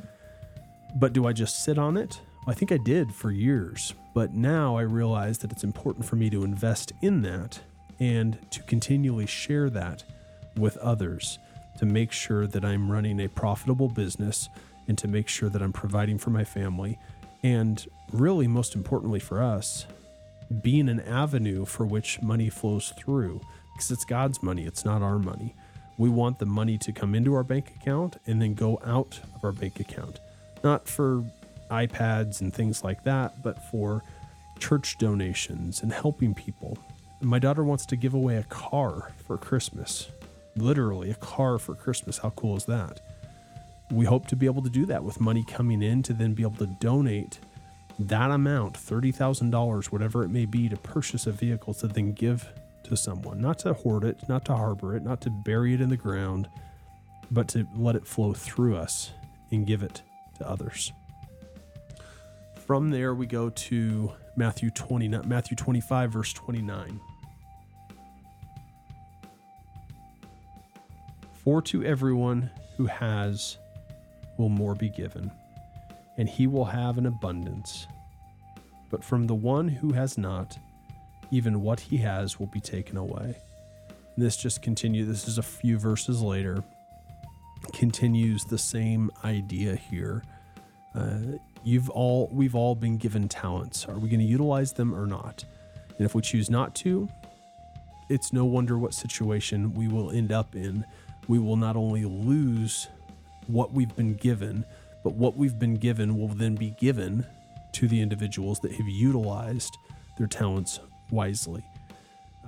But 0.96 1.12
do 1.12 1.26
I 1.26 1.34
just 1.34 1.62
sit 1.62 1.78
on 1.78 1.98
it? 1.98 2.18
I 2.46 2.54
think 2.54 2.72
I 2.72 2.78
did 2.78 3.14
for 3.14 3.30
years, 3.30 3.92
but 4.14 4.32
now 4.32 4.76
I 4.76 4.82
realize 4.82 5.36
that 5.38 5.52
it's 5.52 5.64
important 5.64 6.06
for 6.06 6.16
me 6.16 6.30
to 6.30 6.44
invest 6.44 6.92
in 7.02 7.20
that 7.22 7.60
and 8.00 8.38
to 8.52 8.62
continually 8.62 9.26
share 9.26 9.68
that 9.70 10.02
with 10.56 10.78
others 10.78 11.38
to 11.78 11.84
make 11.84 12.10
sure 12.10 12.46
that 12.46 12.64
I'm 12.64 12.90
running 12.90 13.20
a 13.20 13.28
profitable 13.28 13.88
business 13.88 14.48
and 14.88 14.96
to 14.98 15.06
make 15.06 15.28
sure 15.28 15.50
that 15.50 15.62
I'm 15.62 15.72
providing 15.72 16.18
for 16.18 16.30
my 16.30 16.44
family. 16.44 16.98
And 17.42 17.86
really, 18.12 18.46
most 18.46 18.74
importantly 18.74 19.20
for 19.20 19.42
us, 19.42 19.86
being 20.62 20.88
an 20.88 21.00
avenue 21.00 21.64
for 21.64 21.84
which 21.86 22.22
money 22.22 22.48
flows 22.48 22.92
through 22.98 23.40
because 23.74 23.90
it's 23.90 24.04
God's 24.04 24.42
money, 24.42 24.64
it's 24.64 24.84
not 24.84 25.02
our 25.02 25.18
money. 25.18 25.54
We 25.98 26.08
want 26.08 26.38
the 26.38 26.46
money 26.46 26.78
to 26.78 26.92
come 26.92 27.14
into 27.14 27.34
our 27.34 27.44
bank 27.44 27.72
account 27.80 28.16
and 28.26 28.40
then 28.40 28.54
go 28.54 28.80
out 28.84 29.20
of 29.34 29.44
our 29.44 29.52
bank 29.52 29.80
account. 29.80 30.20
Not 30.64 30.88
for 30.88 31.24
iPads 31.70 32.40
and 32.40 32.52
things 32.52 32.82
like 32.82 33.04
that, 33.04 33.42
but 33.42 33.62
for 33.70 34.02
church 34.58 34.98
donations 34.98 35.82
and 35.82 35.92
helping 35.92 36.34
people. 36.34 36.78
My 37.20 37.38
daughter 37.38 37.64
wants 37.64 37.86
to 37.86 37.96
give 37.96 38.14
away 38.14 38.36
a 38.36 38.44
car 38.44 39.12
for 39.26 39.36
Christmas 39.36 40.08
literally 40.62 41.10
a 41.10 41.14
car 41.14 41.58
for 41.58 41.74
Christmas. 41.74 42.18
How 42.18 42.30
cool 42.30 42.56
is 42.56 42.64
that? 42.66 43.00
We 43.90 44.04
hope 44.04 44.26
to 44.28 44.36
be 44.36 44.46
able 44.46 44.62
to 44.62 44.70
do 44.70 44.84
that 44.86 45.02
with 45.02 45.20
money 45.20 45.44
coming 45.44 45.82
in 45.82 46.02
to 46.04 46.12
then 46.12 46.34
be 46.34 46.42
able 46.42 46.56
to 46.56 46.66
donate 46.66 47.38
that 47.98 48.30
amount, 48.30 48.74
$30,000, 48.74 49.86
whatever 49.86 50.22
it 50.22 50.28
may 50.28 50.44
be, 50.44 50.68
to 50.68 50.76
purchase 50.76 51.26
a 51.26 51.32
vehicle 51.32 51.74
to 51.74 51.88
then 51.88 52.12
give 52.12 52.48
to 52.84 52.96
someone. 52.96 53.40
Not 53.40 53.58
to 53.60 53.72
hoard 53.72 54.04
it, 54.04 54.20
not 54.28 54.44
to 54.46 54.54
harbor 54.54 54.94
it, 54.94 55.02
not 55.02 55.20
to 55.22 55.30
bury 55.30 55.74
it 55.74 55.80
in 55.80 55.88
the 55.88 55.96
ground, 55.96 56.48
but 57.30 57.48
to 57.48 57.66
let 57.76 57.96
it 57.96 58.06
flow 58.06 58.32
through 58.32 58.76
us 58.76 59.10
and 59.50 59.66
give 59.66 59.82
it 59.82 60.02
to 60.38 60.48
others. 60.48 60.92
From 62.66 62.90
there, 62.90 63.14
we 63.14 63.26
go 63.26 63.50
to 63.50 64.12
Matthew 64.36 64.70
20, 64.70 65.08
Matthew 65.08 65.56
25, 65.56 66.12
verse 66.12 66.32
29. 66.34 67.00
For 71.32 71.62
to 71.62 71.82
everyone 71.82 72.50
who 72.76 72.86
has 72.86 73.56
will 74.38 74.48
more 74.48 74.74
be 74.74 74.88
given, 74.88 75.30
and 76.16 76.28
he 76.28 76.46
will 76.46 76.64
have 76.64 76.96
an 76.96 77.06
abundance. 77.06 77.86
But 78.90 79.04
from 79.04 79.26
the 79.26 79.34
one 79.34 79.68
who 79.68 79.92
has 79.92 80.16
not, 80.16 80.56
even 81.30 81.60
what 81.60 81.80
he 81.80 81.98
has 81.98 82.38
will 82.38 82.46
be 82.46 82.60
taken 82.60 82.96
away. 82.96 83.36
And 84.16 84.24
this 84.24 84.36
just 84.36 84.62
continues, 84.62 85.06
this 85.06 85.28
is 85.28 85.36
a 85.36 85.42
few 85.42 85.78
verses 85.78 86.22
later, 86.22 86.64
continues 87.74 88.44
the 88.44 88.56
same 88.56 89.10
idea 89.24 89.76
here. 89.76 90.22
Uh, 90.94 91.18
you've 91.64 91.90
all 91.90 92.30
we've 92.32 92.54
all 92.54 92.74
been 92.74 92.96
given 92.96 93.28
talents. 93.28 93.84
Are 93.84 93.98
we 93.98 94.08
going 94.08 94.20
to 94.20 94.26
utilize 94.26 94.72
them 94.72 94.94
or 94.94 95.06
not? 95.06 95.44
And 95.98 96.06
if 96.06 96.14
we 96.14 96.22
choose 96.22 96.48
not 96.48 96.74
to, 96.76 97.08
it's 98.08 98.32
no 98.32 98.44
wonder 98.46 98.78
what 98.78 98.94
situation 98.94 99.74
we 99.74 99.88
will 99.88 100.10
end 100.10 100.32
up 100.32 100.54
in 100.54 100.84
we 101.28 101.38
will 101.38 101.56
not 101.56 101.76
only 101.76 102.04
lose 102.04 102.88
what 103.48 103.72
we've 103.72 103.94
been 103.96 104.14
given, 104.14 104.64
but 105.02 105.14
what 105.14 105.36
we've 105.36 105.58
been 105.58 105.74
given 105.74 106.16
will 106.16 106.28
then 106.28 106.54
be 106.54 106.70
given 106.78 107.26
to 107.72 107.88
the 107.88 108.00
individuals 108.00 108.60
that 108.60 108.72
have 108.72 108.88
utilized 108.88 109.76
their 110.16 110.26
talents 110.26 110.80
wisely. 111.10 111.64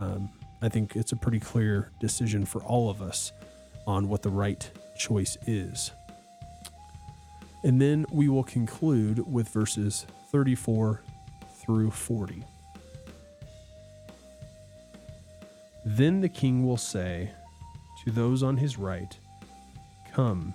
Um, 0.01 0.31
I 0.63 0.69
think 0.69 0.95
it's 0.95 1.13
a 1.13 1.17
pretty 1.17 1.41
clear 1.41 1.91
decision 2.01 2.45
for 2.45 2.63
all 2.63 2.91
of 2.91 3.01
us 3.03 3.33
on 3.87 4.09
what 4.09 4.23
the 4.23 4.31
right 4.31 4.71
choice 4.97 5.37
is. 5.47 5.91
And 7.63 7.81
then 7.81 8.07
we 8.11 8.29
will 8.29 8.45
conclude 8.45 9.31
with 9.31 9.49
verses 9.49 10.07
34 10.31 11.03
through 11.57 11.91
40. 11.91 12.45
Then 15.85 16.21
the 16.21 16.29
king 16.29 16.67
will 16.67 16.77
say, 16.77 17.31
to 18.05 18.11
those 18.11 18.43
on 18.43 18.57
his 18.57 18.79
right, 18.79 19.17
Come, 20.13 20.55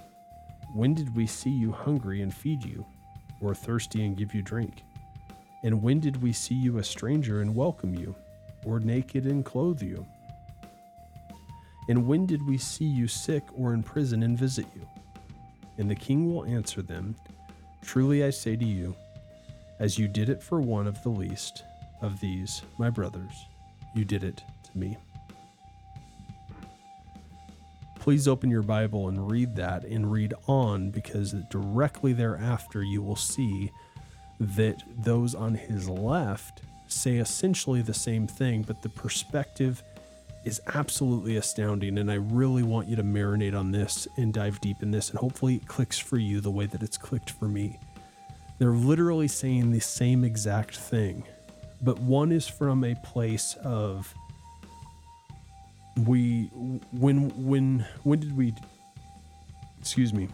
when 0.73 0.93
did 0.93 1.15
we 1.15 1.27
see 1.27 1.49
you 1.49 1.71
hungry 1.71 2.21
and 2.21 2.33
feed 2.33 2.63
you, 2.63 2.85
or 3.41 3.53
thirsty 3.55 4.05
and 4.05 4.17
give 4.17 4.33
you 4.33 4.41
drink? 4.41 4.83
And 5.63 5.81
when 5.81 5.99
did 5.99 6.21
we 6.21 6.33
see 6.33 6.55
you 6.55 6.77
a 6.77 6.83
stranger 6.83 7.41
and 7.41 7.55
welcome 7.55 7.93
you, 7.93 8.15
or 8.65 8.79
naked 8.79 9.25
and 9.25 9.43
clothe 9.45 9.81
you? 9.81 10.05
And 11.89 12.07
when 12.07 12.25
did 12.25 12.45
we 12.47 12.57
see 12.57 12.85
you 12.85 13.07
sick 13.07 13.43
or 13.57 13.73
in 13.73 13.83
prison 13.83 14.23
and 14.23 14.37
visit 14.37 14.65
you? 14.75 14.87
And 15.77 15.89
the 15.89 15.95
king 15.95 16.33
will 16.33 16.45
answer 16.45 16.81
them, 16.81 17.15
Truly 17.81 18.23
I 18.23 18.29
say 18.29 18.55
to 18.55 18.65
you, 18.65 18.95
as 19.79 19.97
you 19.97 20.07
did 20.07 20.29
it 20.29 20.43
for 20.43 20.61
one 20.61 20.87
of 20.87 21.01
the 21.01 21.09
least 21.09 21.63
of 22.01 22.19
these, 22.19 22.61
my 22.77 22.89
brothers, 22.89 23.47
you 23.95 24.05
did 24.05 24.23
it 24.23 24.43
to 24.63 24.77
me. 24.77 24.97
Please 28.01 28.27
open 28.27 28.49
your 28.49 28.63
Bible 28.63 29.09
and 29.09 29.29
read 29.29 29.55
that 29.57 29.83
and 29.83 30.11
read 30.11 30.33
on 30.47 30.89
because 30.89 31.33
directly 31.51 32.13
thereafter 32.13 32.81
you 32.81 32.99
will 32.99 33.15
see 33.15 33.71
that 34.39 34.81
those 35.03 35.35
on 35.35 35.53
his 35.53 35.87
left 35.87 36.63
say 36.87 37.17
essentially 37.17 37.83
the 37.83 37.93
same 37.93 38.25
thing, 38.25 38.63
but 38.63 38.81
the 38.81 38.89
perspective 38.89 39.83
is 40.43 40.59
absolutely 40.73 41.35
astounding. 41.35 41.99
And 41.99 42.11
I 42.11 42.15
really 42.15 42.63
want 42.63 42.87
you 42.87 42.95
to 42.95 43.03
marinate 43.03 43.55
on 43.55 43.71
this 43.71 44.07
and 44.17 44.33
dive 44.33 44.59
deep 44.61 44.81
in 44.81 44.89
this, 44.89 45.11
and 45.11 45.19
hopefully 45.19 45.57
it 45.57 45.67
clicks 45.67 45.99
for 45.99 46.17
you 46.17 46.41
the 46.41 46.49
way 46.49 46.65
that 46.65 46.81
it's 46.81 46.97
clicked 46.97 47.29
for 47.29 47.47
me. 47.47 47.77
They're 48.57 48.71
literally 48.71 49.27
saying 49.27 49.69
the 49.69 49.79
same 49.79 50.23
exact 50.23 50.75
thing, 50.75 51.23
but 51.83 51.99
one 51.99 52.31
is 52.31 52.47
from 52.47 52.83
a 52.83 52.95
place 52.95 53.55
of 53.63 54.11
we 55.97 56.45
when 56.91 57.29
when 57.47 57.85
when 58.03 58.19
did 58.19 58.35
we 58.35 58.53
excuse 59.79 60.13
me 60.13 60.29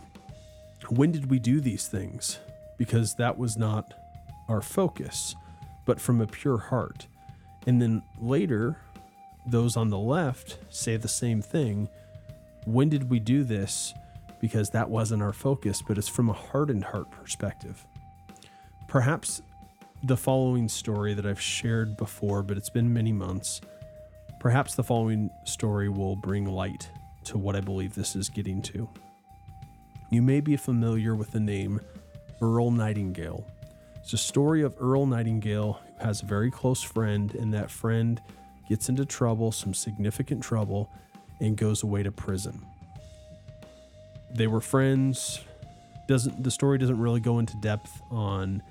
when 0.90 1.12
did 1.12 1.30
we 1.30 1.40
do 1.40 1.60
these 1.60 1.88
things? 1.88 2.40
Because 2.78 3.16
that 3.16 3.38
was 3.38 3.58
not 3.58 3.94
our 4.48 4.62
focus 4.62 5.36
but 5.86 6.02
from 6.02 6.20
a 6.20 6.28
pure 6.28 6.58
heart. 6.58 7.08
And 7.66 7.82
then 7.82 8.04
later 8.22 8.78
those 9.46 9.78
on 9.78 9.90
the 9.90 9.98
left 9.98 10.58
say 10.70 10.98
the 10.98 11.08
same 11.08 11.42
thing. 11.42 11.90
When 12.66 12.90
did 12.90 13.10
we 13.10 13.20
do 13.20 13.44
this? 13.44 13.94
Because 14.40 14.70
that 14.72 14.90
wasn't 14.90 15.24
our 15.24 15.34
focus 15.34 15.82
but 15.82 15.98
it's 15.98 16.08
from 16.08 16.30
a 16.30 16.34
hardened 16.34 16.86
heart 16.86 17.10
perspective. 17.12 17.86
Perhaps 18.88 19.42
the 20.04 20.16
following 20.16 20.70
story 20.70 21.16
that 21.16 21.26
I've 21.26 21.42
shared 21.42 21.98
before 21.98 22.44
but 22.44 22.58
it's 22.58 22.70
been 22.70 22.94
many 22.94 23.12
months 23.12 23.62
Perhaps 24.40 24.76
the 24.76 24.84
following 24.84 25.30
story 25.46 25.90
will 25.90 26.16
bring 26.16 26.46
light 26.46 26.90
to 27.26 27.38
what 27.38 27.56
I 27.56 27.62
believe 27.62 27.96
this 27.96 28.16
is 28.16 28.30
getting 28.30 28.62
to. 28.64 28.88
You 30.12 30.22
may 30.22 30.42
be 30.42 30.56
familiar 30.56 31.16
with 31.16 31.32
the 31.32 31.40
name 31.40 31.82
Earl 32.42 32.72
Nightingale. 32.72 33.46
It's 33.98 34.14
a 34.14 34.18
story 34.18 34.62
of 34.62 34.76
Earl 34.80 35.06
Nightingale 35.06 35.82
who 35.98 36.06
has 36.06 36.22
a 36.22 36.26
very 36.26 36.52
close 36.52 36.82
friend, 36.82 37.34
and 37.36 37.54
that 37.54 37.72
friend 37.72 38.22
gets 38.70 38.90
into 38.90 39.06
trouble, 39.06 39.52
some 39.52 39.74
significant 39.74 40.44
trouble, 40.44 40.90
and 41.42 41.58
goes 41.58 41.84
away 41.84 42.04
to 42.04 42.12
prison. 42.12 42.66
They 44.34 44.48
were 44.48 44.62
friends. 44.62 45.42
Doesn't 46.08 46.44
the 46.44 46.52
story 46.52 46.78
doesn't 46.78 47.00
really 47.00 47.20
go 47.20 47.40
into 47.40 47.58
depth 47.58 48.02
on 48.12 48.62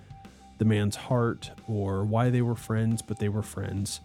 the 0.58 0.64
man's 0.64 0.96
heart 0.96 1.50
or 1.68 2.04
why 2.04 2.30
they 2.30 2.40
were 2.40 2.54
friends, 2.54 3.02
but 3.02 3.18
they 3.18 3.28
were 3.28 3.42
friends. 3.42 4.00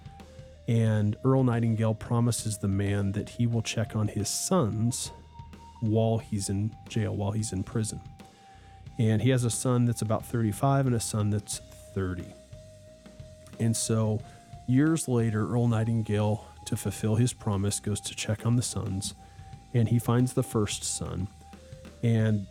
And 0.72 1.18
Earl 1.26 1.44
Nightingale 1.44 1.96
promises 1.96 2.58
the 2.58 2.70
man 2.70 3.12
that 3.12 3.28
he 3.28 3.46
will 3.46 3.62
check 3.62 3.94
on 3.94 4.08
his 4.08 4.30
sons 4.30 5.12
while 5.82 6.20
he's 6.20 6.48
in 6.48 6.74
jail, 6.88 7.14
while 7.14 7.32
he's 7.32 7.52
in 7.52 7.62
prison. 7.62 8.00
And 8.98 9.22
he 9.22 9.32
has 9.32 9.44
a 9.44 9.50
son 9.50 9.84
that's 9.84 10.02
about 10.02 10.26
35 10.26 10.88
and 10.88 10.96
a 10.96 11.00
son 11.02 11.30
that's 11.30 11.60
30. 11.94 12.24
And 13.60 13.76
so 13.76 14.22
years 14.66 15.10
later, 15.10 15.46
Earl 15.46 15.68
Nightingale, 15.68 16.46
to 16.68 16.78
fulfill 16.78 17.16
his 17.16 17.34
promise, 17.34 17.82
goes 17.82 18.00
to 18.00 18.16
check 18.16 18.46
on 18.46 18.56
the 18.56 18.62
sons 18.62 19.14
and 19.74 19.90
he 19.90 20.00
finds 20.00 20.32
the 20.32 20.44
first 20.44 20.86
son. 20.86 21.28
And 22.02 22.48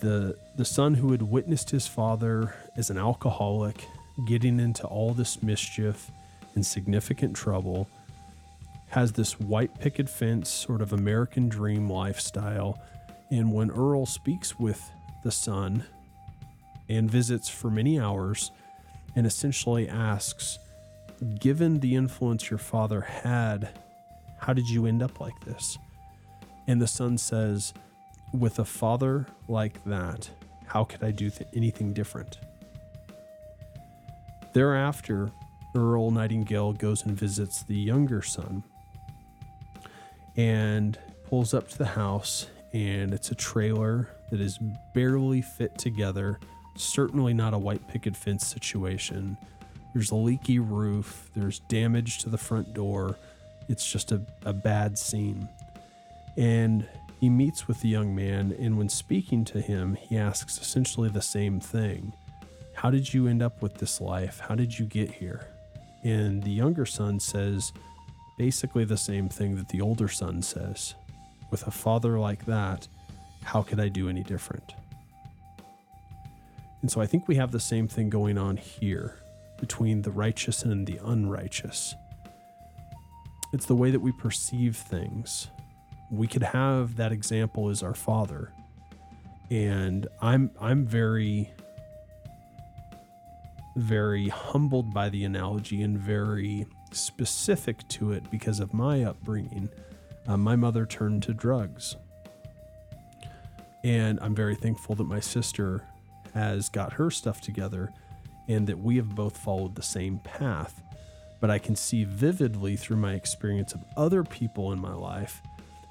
the 0.00 0.34
the 0.56 0.64
son 0.64 0.94
who 0.94 1.12
had 1.12 1.20
witnessed 1.20 1.68
his 1.68 1.86
father 1.86 2.54
as 2.74 2.88
an 2.88 2.96
alcoholic 2.96 3.84
getting 4.26 4.58
into 4.58 4.86
all 4.86 5.12
this 5.12 5.42
mischief 5.42 6.10
in 6.54 6.62
significant 6.62 7.34
trouble, 7.36 7.88
has 8.90 9.12
this 9.12 9.38
white 9.38 9.78
picket 9.78 10.08
fence, 10.08 10.48
sort 10.48 10.82
of 10.82 10.92
American 10.92 11.48
dream 11.48 11.88
lifestyle. 11.88 12.80
And 13.30 13.52
when 13.52 13.70
Earl 13.70 14.06
speaks 14.06 14.58
with 14.58 14.90
the 15.22 15.30
son 15.30 15.84
and 16.88 17.10
visits 17.10 17.48
for 17.48 17.70
many 17.70 18.00
hours 18.00 18.50
and 19.14 19.26
essentially 19.26 19.88
asks, 19.88 20.58
Given 21.38 21.80
the 21.80 21.94
influence 21.94 22.50
your 22.50 22.58
father 22.58 23.02
had, 23.02 23.78
how 24.38 24.54
did 24.54 24.68
you 24.68 24.86
end 24.86 25.02
up 25.02 25.20
like 25.20 25.38
this? 25.44 25.78
And 26.66 26.80
the 26.80 26.86
son 26.86 27.18
says, 27.18 27.74
With 28.32 28.58
a 28.58 28.64
father 28.64 29.26
like 29.46 29.84
that, 29.84 30.30
how 30.66 30.84
could 30.84 31.04
I 31.04 31.10
do 31.10 31.30
th- 31.30 31.48
anything 31.54 31.92
different? 31.92 32.38
Thereafter, 34.52 35.30
Earl 35.74 36.10
Nightingale 36.10 36.72
goes 36.72 37.04
and 37.04 37.16
visits 37.16 37.62
the 37.62 37.76
younger 37.76 38.22
son 38.22 38.64
and 40.36 40.98
pulls 41.24 41.54
up 41.54 41.68
to 41.68 41.78
the 41.78 41.86
house, 41.86 42.46
and 42.72 43.12
it's 43.12 43.30
a 43.30 43.34
trailer 43.34 44.08
that 44.30 44.40
is 44.40 44.58
barely 44.94 45.42
fit 45.42 45.76
together. 45.78 46.38
Certainly 46.76 47.34
not 47.34 47.54
a 47.54 47.58
white 47.58 47.86
picket 47.88 48.16
fence 48.16 48.46
situation. 48.46 49.36
There's 49.92 50.10
a 50.10 50.16
leaky 50.16 50.58
roof, 50.58 51.30
there's 51.34 51.58
damage 51.60 52.18
to 52.18 52.28
the 52.28 52.38
front 52.38 52.74
door. 52.74 53.16
It's 53.68 53.90
just 53.90 54.12
a, 54.12 54.22
a 54.44 54.52
bad 54.52 54.98
scene. 54.98 55.48
And 56.36 56.88
he 57.20 57.28
meets 57.28 57.68
with 57.68 57.80
the 57.82 57.88
young 57.88 58.14
man, 58.14 58.56
and 58.58 58.78
when 58.78 58.88
speaking 58.88 59.44
to 59.46 59.60
him, 59.60 59.94
he 59.94 60.16
asks 60.16 60.58
essentially 60.58 61.08
the 61.08 61.20
same 61.20 61.60
thing 61.60 62.14
How 62.74 62.90
did 62.90 63.12
you 63.12 63.26
end 63.26 63.42
up 63.42 63.62
with 63.62 63.74
this 63.74 64.00
life? 64.00 64.40
How 64.40 64.54
did 64.54 64.78
you 64.78 64.86
get 64.86 65.10
here? 65.10 65.46
And 66.02 66.42
the 66.42 66.50
younger 66.50 66.86
son 66.86 67.20
says 67.20 67.72
basically 68.38 68.84
the 68.84 68.96
same 68.96 69.28
thing 69.28 69.56
that 69.56 69.68
the 69.68 69.80
older 69.80 70.08
son 70.08 70.42
says. 70.42 70.94
With 71.50 71.66
a 71.66 71.70
father 71.70 72.18
like 72.18 72.46
that, 72.46 72.88
how 73.42 73.62
could 73.62 73.80
I 73.80 73.88
do 73.88 74.08
any 74.08 74.22
different? 74.22 74.74
And 76.82 76.90
so 76.90 77.00
I 77.00 77.06
think 77.06 77.28
we 77.28 77.36
have 77.36 77.52
the 77.52 77.60
same 77.60 77.88
thing 77.88 78.08
going 78.08 78.38
on 78.38 78.56
here 78.56 79.16
between 79.58 80.02
the 80.02 80.10
righteous 80.10 80.62
and 80.62 80.86
the 80.86 80.98
unrighteous. 81.04 81.94
It's 83.52 83.66
the 83.66 83.74
way 83.74 83.90
that 83.90 84.00
we 84.00 84.12
perceive 84.12 84.76
things. 84.76 85.48
We 86.10 86.26
could 86.26 86.42
have 86.42 86.96
that 86.96 87.12
example 87.12 87.68
as 87.68 87.82
our 87.82 87.94
father. 87.94 88.52
And 89.50 90.06
I'm 90.22 90.50
I'm 90.60 90.86
very 90.86 91.50
very 93.80 94.28
humbled 94.28 94.92
by 94.92 95.08
the 95.08 95.24
analogy 95.24 95.82
and 95.82 95.98
very 95.98 96.66
specific 96.92 97.86
to 97.88 98.12
it 98.12 98.30
because 98.30 98.60
of 98.60 98.74
my 98.74 99.04
upbringing. 99.04 99.68
Uh, 100.26 100.36
my 100.36 100.56
mother 100.56 100.86
turned 100.86 101.22
to 101.24 101.32
drugs. 101.32 101.96
And 103.82 104.18
I'm 104.20 104.34
very 104.34 104.54
thankful 104.54 104.94
that 104.96 105.04
my 105.04 105.20
sister 105.20 105.84
has 106.34 106.68
got 106.68 106.92
her 106.94 107.10
stuff 107.10 107.40
together 107.40 107.92
and 108.48 108.66
that 108.66 108.78
we 108.78 108.96
have 108.96 109.14
both 109.14 109.36
followed 109.36 109.74
the 109.74 109.82
same 109.82 110.18
path. 110.18 110.82
But 111.40 111.50
I 111.50 111.58
can 111.58 111.74
see 111.76 112.04
vividly 112.04 112.76
through 112.76 112.98
my 112.98 113.14
experience 113.14 113.72
of 113.72 113.84
other 113.96 114.22
people 114.22 114.72
in 114.72 114.80
my 114.80 114.92
life 114.92 115.40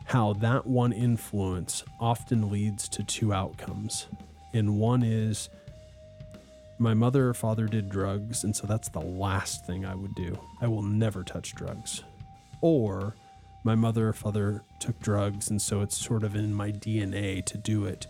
how 0.06 0.34
that 0.34 0.65
one 0.65 0.91
influence 0.91 1.84
often 1.99 2.49
leads 2.49 2.89
to 2.89 3.04
two 3.04 3.32
outcomes. 3.32 4.08
And 4.54 4.80
one 4.80 5.04
is 5.04 5.49
my 6.80 6.94
mother 6.94 7.30
or 7.30 7.34
father 7.34 7.68
did 7.68 7.89
drugs, 7.89 8.46
and 8.46 8.56
so 8.56 8.65
that's 8.65 8.88
the 8.88 9.02
last 9.02 9.65
thing 9.65 9.86
I 9.86 9.96
would 9.96 10.15
do. 10.15 10.39
I 10.62 10.68
will 10.68 10.82
never 10.82 11.24
touch 11.24 11.54
drugs. 11.54 12.04
Or 12.62 13.15
my 13.65 13.76
mother 13.76 14.08
or 14.08 14.13
father 14.13 14.63
took 14.80 14.98
drugs, 15.02 15.50
and 15.50 15.62
so 15.62 15.82
it's 15.82 15.98
sort 15.98 16.24
of 16.24 16.36
in 16.36 16.54
my 16.54 16.72
DNA 16.72 17.46
to 17.46 17.58
do 17.58 17.84
it. 17.84 18.08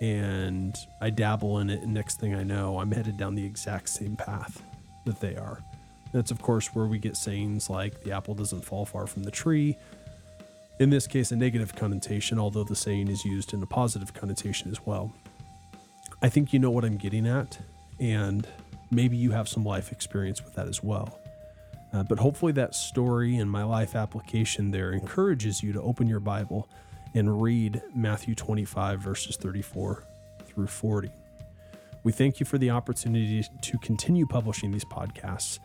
And 0.00 0.76
I 1.00 1.10
dabble 1.10 1.58
in 1.60 1.70
it, 1.70 1.82
and 1.82 1.94
next 1.94 2.18
thing 2.18 2.34
I 2.34 2.42
know, 2.42 2.80
I'm 2.80 2.90
headed 2.90 3.16
down 3.16 3.36
the 3.36 3.46
exact 3.46 3.88
same 3.88 4.16
path 4.16 4.62
that 5.06 5.20
they 5.20 5.36
are. 5.36 5.62
That's, 6.12 6.32
of 6.32 6.42
course, 6.42 6.74
where 6.74 6.86
we 6.86 6.98
get 6.98 7.16
sayings 7.16 7.70
like 7.70 8.02
the 8.02 8.12
apple 8.12 8.34
doesn't 8.34 8.64
fall 8.64 8.84
far 8.84 9.06
from 9.06 9.22
the 9.22 9.30
tree. 9.30 9.76
In 10.80 10.90
this 10.90 11.06
case, 11.06 11.30
a 11.30 11.36
negative 11.36 11.76
connotation, 11.76 12.38
although 12.38 12.64
the 12.64 12.76
saying 12.76 13.08
is 13.08 13.24
used 13.24 13.54
in 13.54 13.62
a 13.62 13.66
positive 13.66 14.12
connotation 14.12 14.70
as 14.70 14.84
well. 14.84 15.12
I 16.20 16.28
think 16.28 16.52
you 16.52 16.58
know 16.58 16.70
what 16.70 16.84
I'm 16.84 16.96
getting 16.96 17.26
at 17.26 17.58
and 18.00 18.46
maybe 18.90 19.16
you 19.16 19.30
have 19.32 19.48
some 19.48 19.64
life 19.64 19.92
experience 19.92 20.42
with 20.44 20.54
that 20.54 20.68
as 20.68 20.82
well. 20.82 21.18
Uh, 21.92 22.02
but 22.02 22.18
hopefully, 22.18 22.52
that 22.52 22.74
story 22.74 23.36
and 23.36 23.50
my 23.50 23.64
life 23.64 23.94
application 23.94 24.70
there 24.70 24.92
encourages 24.92 25.62
you 25.62 25.72
to 25.72 25.80
open 25.80 26.06
your 26.06 26.20
Bible 26.20 26.68
and 27.14 27.42
read 27.42 27.80
Matthew 27.94 28.34
25, 28.34 29.00
verses 29.00 29.36
34 29.36 30.04
through 30.44 30.66
40. 30.66 31.10
We 32.04 32.12
thank 32.12 32.40
you 32.40 32.46
for 32.46 32.58
the 32.58 32.70
opportunity 32.70 33.44
to 33.62 33.78
continue 33.78 34.26
publishing 34.26 34.70
these 34.70 34.84
podcasts. 34.84 35.58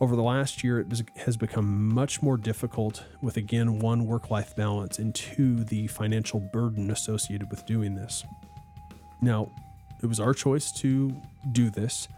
Over 0.00 0.16
the 0.16 0.22
last 0.22 0.64
year, 0.64 0.80
it 0.80 0.88
has 1.16 1.36
become 1.36 1.94
much 1.94 2.22
more 2.22 2.36
difficult 2.36 3.04
with, 3.22 3.36
again, 3.36 3.78
one, 3.78 4.06
work 4.06 4.30
life 4.30 4.54
balance, 4.56 4.98
and 4.98 5.14
two, 5.14 5.64
the 5.64 5.86
financial 5.86 6.40
burden 6.40 6.90
associated 6.90 7.50
with 7.50 7.64
doing 7.66 7.94
this. 7.94 8.24
Now, 9.20 9.50
it 10.02 10.06
was 10.06 10.20
our 10.20 10.34
choice 10.34 10.72
to 10.72 11.14
do 11.52 11.70
this, 11.70 12.08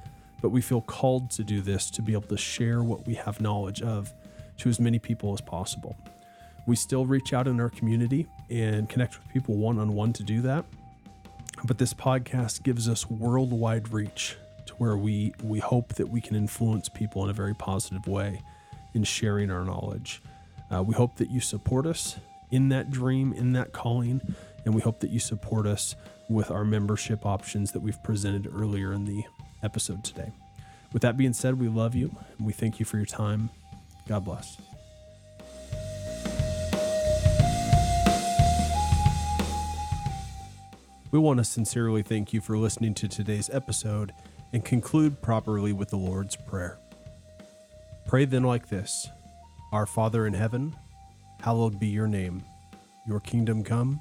but 0.40 0.48
we 0.50 0.60
feel 0.60 0.80
called 0.80 1.30
to 1.32 1.44
do 1.44 1.60
this 1.60 1.90
to 1.92 2.02
be 2.02 2.12
able 2.12 2.28
to 2.28 2.36
share 2.36 2.82
what 2.82 3.06
we 3.06 3.14
have 3.14 3.40
knowledge 3.40 3.82
of 3.82 4.12
to 4.58 4.68
as 4.68 4.80
many 4.80 4.98
people 4.98 5.32
as 5.32 5.40
possible. 5.40 5.96
We 6.66 6.76
still 6.76 7.04
reach 7.04 7.32
out 7.32 7.46
in 7.46 7.60
our 7.60 7.68
community 7.68 8.26
and 8.48 8.88
connect 8.88 9.18
with 9.18 9.28
people 9.32 9.56
one 9.56 9.78
on 9.78 9.94
one 9.94 10.12
to 10.14 10.22
do 10.22 10.40
that. 10.42 10.64
But 11.64 11.78
this 11.78 11.94
podcast 11.94 12.62
gives 12.62 12.88
us 12.88 13.08
worldwide 13.08 13.92
reach 13.92 14.36
to 14.66 14.74
where 14.74 14.96
we, 14.96 15.34
we 15.42 15.60
hope 15.60 15.94
that 15.94 16.08
we 16.08 16.20
can 16.20 16.36
influence 16.36 16.88
people 16.88 17.22
in 17.24 17.30
a 17.30 17.34
very 17.34 17.54
positive 17.54 18.06
way 18.06 18.40
in 18.94 19.04
sharing 19.04 19.50
our 19.50 19.64
knowledge. 19.64 20.22
Uh, 20.70 20.82
we 20.82 20.94
hope 20.94 21.16
that 21.16 21.30
you 21.30 21.40
support 21.40 21.86
us 21.86 22.16
in 22.50 22.70
that 22.70 22.90
dream, 22.90 23.32
in 23.32 23.52
that 23.52 23.72
calling, 23.72 24.20
and 24.64 24.74
we 24.74 24.80
hope 24.80 25.00
that 25.00 25.10
you 25.10 25.20
support 25.20 25.66
us 25.66 25.94
with 26.28 26.50
our 26.50 26.64
membership 26.64 27.26
options 27.26 27.72
that 27.72 27.80
we've 27.80 28.02
presented 28.02 28.50
earlier 28.52 28.92
in 28.92 29.04
the 29.04 29.24
episode 29.62 30.04
today. 30.04 30.32
With 30.92 31.02
that 31.02 31.16
being 31.16 31.32
said, 31.32 31.58
we 31.58 31.68
love 31.68 31.94
you 31.94 32.14
and 32.38 32.46
we 32.46 32.52
thank 32.52 32.78
you 32.78 32.86
for 32.86 32.96
your 32.96 33.06
time. 33.06 33.50
God 34.08 34.24
bless. 34.24 34.56
We 41.10 41.20
want 41.20 41.38
to 41.38 41.44
sincerely 41.44 42.02
thank 42.02 42.32
you 42.32 42.40
for 42.40 42.58
listening 42.58 42.94
to 42.94 43.06
today's 43.06 43.48
episode 43.50 44.12
and 44.52 44.64
conclude 44.64 45.22
properly 45.22 45.72
with 45.72 45.90
the 45.90 45.96
Lord's 45.96 46.34
Prayer. 46.34 46.78
Pray 48.06 48.24
then 48.24 48.42
like 48.42 48.68
this 48.68 49.08
Our 49.72 49.86
Father 49.86 50.26
in 50.26 50.34
heaven, 50.34 50.74
hallowed 51.40 51.78
be 51.78 51.86
your 51.86 52.08
name. 52.08 52.42
Your 53.06 53.20
kingdom 53.20 53.62
come, 53.62 54.00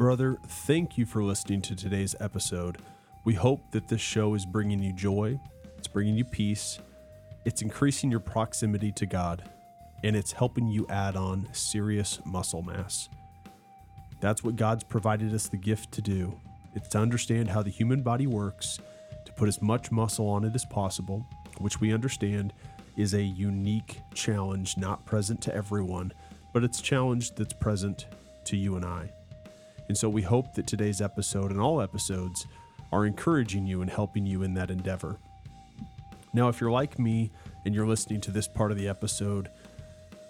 Brother, 0.00 0.38
thank 0.46 0.96
you 0.96 1.04
for 1.04 1.22
listening 1.22 1.60
to 1.60 1.76
today's 1.76 2.16
episode. 2.20 2.78
We 3.26 3.34
hope 3.34 3.70
that 3.72 3.88
this 3.88 4.00
show 4.00 4.32
is 4.32 4.46
bringing 4.46 4.82
you 4.82 4.94
joy, 4.94 5.38
it's 5.76 5.88
bringing 5.88 6.16
you 6.16 6.24
peace, 6.24 6.78
it's 7.44 7.60
increasing 7.60 8.10
your 8.10 8.20
proximity 8.20 8.92
to 8.92 9.04
God, 9.04 9.46
and 10.02 10.16
it's 10.16 10.32
helping 10.32 10.68
you 10.68 10.86
add 10.88 11.16
on 11.16 11.50
serious 11.52 12.18
muscle 12.24 12.62
mass. 12.62 13.10
That's 14.22 14.42
what 14.42 14.56
God's 14.56 14.84
provided 14.84 15.34
us 15.34 15.48
the 15.48 15.58
gift 15.58 15.92
to 15.92 16.00
do. 16.00 16.40
It's 16.74 16.88
to 16.88 16.98
understand 16.98 17.50
how 17.50 17.62
the 17.62 17.68
human 17.68 18.00
body 18.00 18.26
works, 18.26 18.78
to 19.26 19.32
put 19.34 19.48
as 19.48 19.60
much 19.60 19.92
muscle 19.92 20.28
on 20.28 20.44
it 20.44 20.54
as 20.54 20.64
possible, 20.64 21.26
which 21.58 21.78
we 21.78 21.92
understand 21.92 22.54
is 22.96 23.12
a 23.12 23.22
unique 23.22 24.00
challenge 24.14 24.78
not 24.78 25.04
present 25.04 25.42
to 25.42 25.54
everyone, 25.54 26.10
but 26.54 26.64
it's 26.64 26.80
a 26.80 26.82
challenge 26.82 27.32
that's 27.32 27.52
present 27.52 28.06
to 28.46 28.56
you 28.56 28.76
and 28.76 28.86
I. 28.86 29.10
And 29.90 29.98
so 29.98 30.08
we 30.08 30.22
hope 30.22 30.54
that 30.54 30.68
today's 30.68 31.00
episode 31.00 31.50
and 31.50 31.60
all 31.60 31.80
episodes 31.80 32.46
are 32.92 33.06
encouraging 33.06 33.66
you 33.66 33.82
and 33.82 33.90
helping 33.90 34.24
you 34.24 34.44
in 34.44 34.54
that 34.54 34.70
endeavor. 34.70 35.18
Now, 36.32 36.48
if 36.48 36.60
you're 36.60 36.70
like 36.70 37.00
me 37.00 37.32
and 37.64 37.74
you're 37.74 37.88
listening 37.88 38.20
to 38.20 38.30
this 38.30 38.46
part 38.46 38.70
of 38.70 38.78
the 38.78 38.86
episode, 38.86 39.48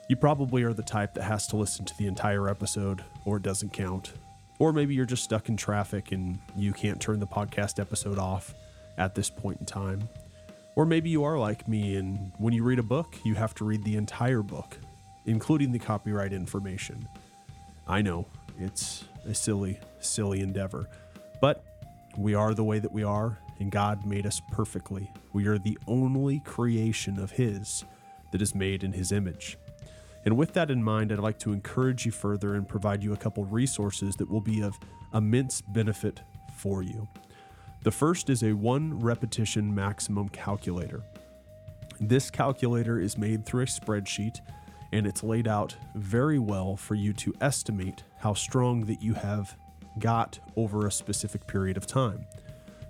you 0.09 0.17
probably 0.17 0.63
are 0.63 0.73
the 0.73 0.83
type 0.83 1.13
that 1.13 1.25
has 1.25 1.47
to 1.49 1.59
listen 1.59 1.85
to 1.85 1.99
the 1.99 2.07
entire 2.07 2.49
episode 2.49 3.05
or 3.27 3.37
it 3.37 3.43
doesn't 3.43 3.75
count. 3.75 4.15
Or 4.59 4.73
maybe 4.73 4.95
you're 4.95 5.05
just 5.05 5.25
stuck 5.25 5.51
in 5.51 5.59
traffic 5.59 6.11
and 6.11 6.39
you 6.57 6.73
can't 6.73 6.99
turn 6.99 7.21
the 7.21 7.27
podcast 7.27 7.79
episode 7.79 8.19
off 8.19 8.55
at 8.97 9.15
this 9.15 9.29
point 9.29 9.61
in 9.61 9.67
time. 9.67 10.09
Or 10.75 10.87
maybe 10.87 11.11
you 11.11 11.23
are 11.23 11.39
like 11.39 11.69
me 11.69 11.97
and 11.97 12.33
when 12.39 12.55
you 12.55 12.65
read 12.65 12.79
a 12.79 12.83
book, 12.83 13.15
you 13.25 13.35
have 13.35 13.55
to 13.57 13.67
read 13.67 13.85
the 13.85 13.97
entire 13.97 14.43
book, 14.43 14.79
including 15.27 15.71
the 15.71 15.79
copyright 15.79 16.33
information. 16.33 17.07
I 17.87 18.01
know, 18.01 18.25
it's 18.59 19.05
a 19.27 19.35
silly, 19.35 19.79
silly 20.01 20.41
endeavor. 20.41 20.89
But 21.41 21.65
we 22.17 22.35
are 22.35 22.55
the 22.55 22.65
way 22.65 22.79
that 22.79 22.93
we 22.93 23.05
are, 23.05 23.39
and 23.59 23.71
God 23.71 24.05
made 24.07 24.27
us 24.27 24.41
perfectly. 24.53 25.11
We 25.33 25.47
are 25.47 25.59
the 25.59 25.79
only 25.87 26.41
creation 26.41 27.19
of 27.19 27.33
His 27.33 27.85
that 28.33 28.43
is 28.43 28.55
made 28.55 28.85
in 28.85 28.93
His 28.93 29.13
image. 29.13 29.59
And 30.25 30.37
with 30.37 30.53
that 30.55 30.71
in 30.71 30.83
mind, 30.83 31.13
I'd 31.13 31.19
like 31.19 31.39
to 31.41 31.53
encourage 31.53 32.05
you 32.05 32.13
further 32.13 32.55
and 32.55 32.69
provide 32.69 33.03
you 33.03 33.13
a 33.13 33.17
couple 33.17 33.45
resources 33.45 34.17
that 34.17 34.31
will 34.31 34.41
be 34.41 34.63
of 34.63 34.79
immense 35.15 35.61
benefit 35.61 36.21
for 36.57 36.83
you. 36.83 37.09
The 37.83 37.91
first 37.91 38.29
is 38.29 38.43
a 38.43 38.53
one 38.53 39.01
repetition 39.01 39.75
maximum 39.75 40.29
calculator. 40.29 41.03
This 41.99 42.31
calculator 42.31 42.99
is 43.01 43.17
made 43.17 43.47
through 43.47 43.63
a 43.63 43.67
spreadsheet 43.67 44.41
and 44.93 45.07
it's 45.07 45.23
laid 45.23 45.47
out 45.47 45.77
very 45.95 46.39
well 46.39 46.77
for 46.77 46.95
you 46.95 47.13
to 47.13 47.35
estimate 47.41 48.03
how 48.19 48.35
strong 48.35 48.85
that 48.87 49.03
you 49.03 49.15
have 49.15 49.57
got 49.99 50.39
over 50.57 50.87
a 50.87 50.93
specific 50.93 51.47
period 51.47 51.77
of 51.77 51.87
time. 51.87 52.27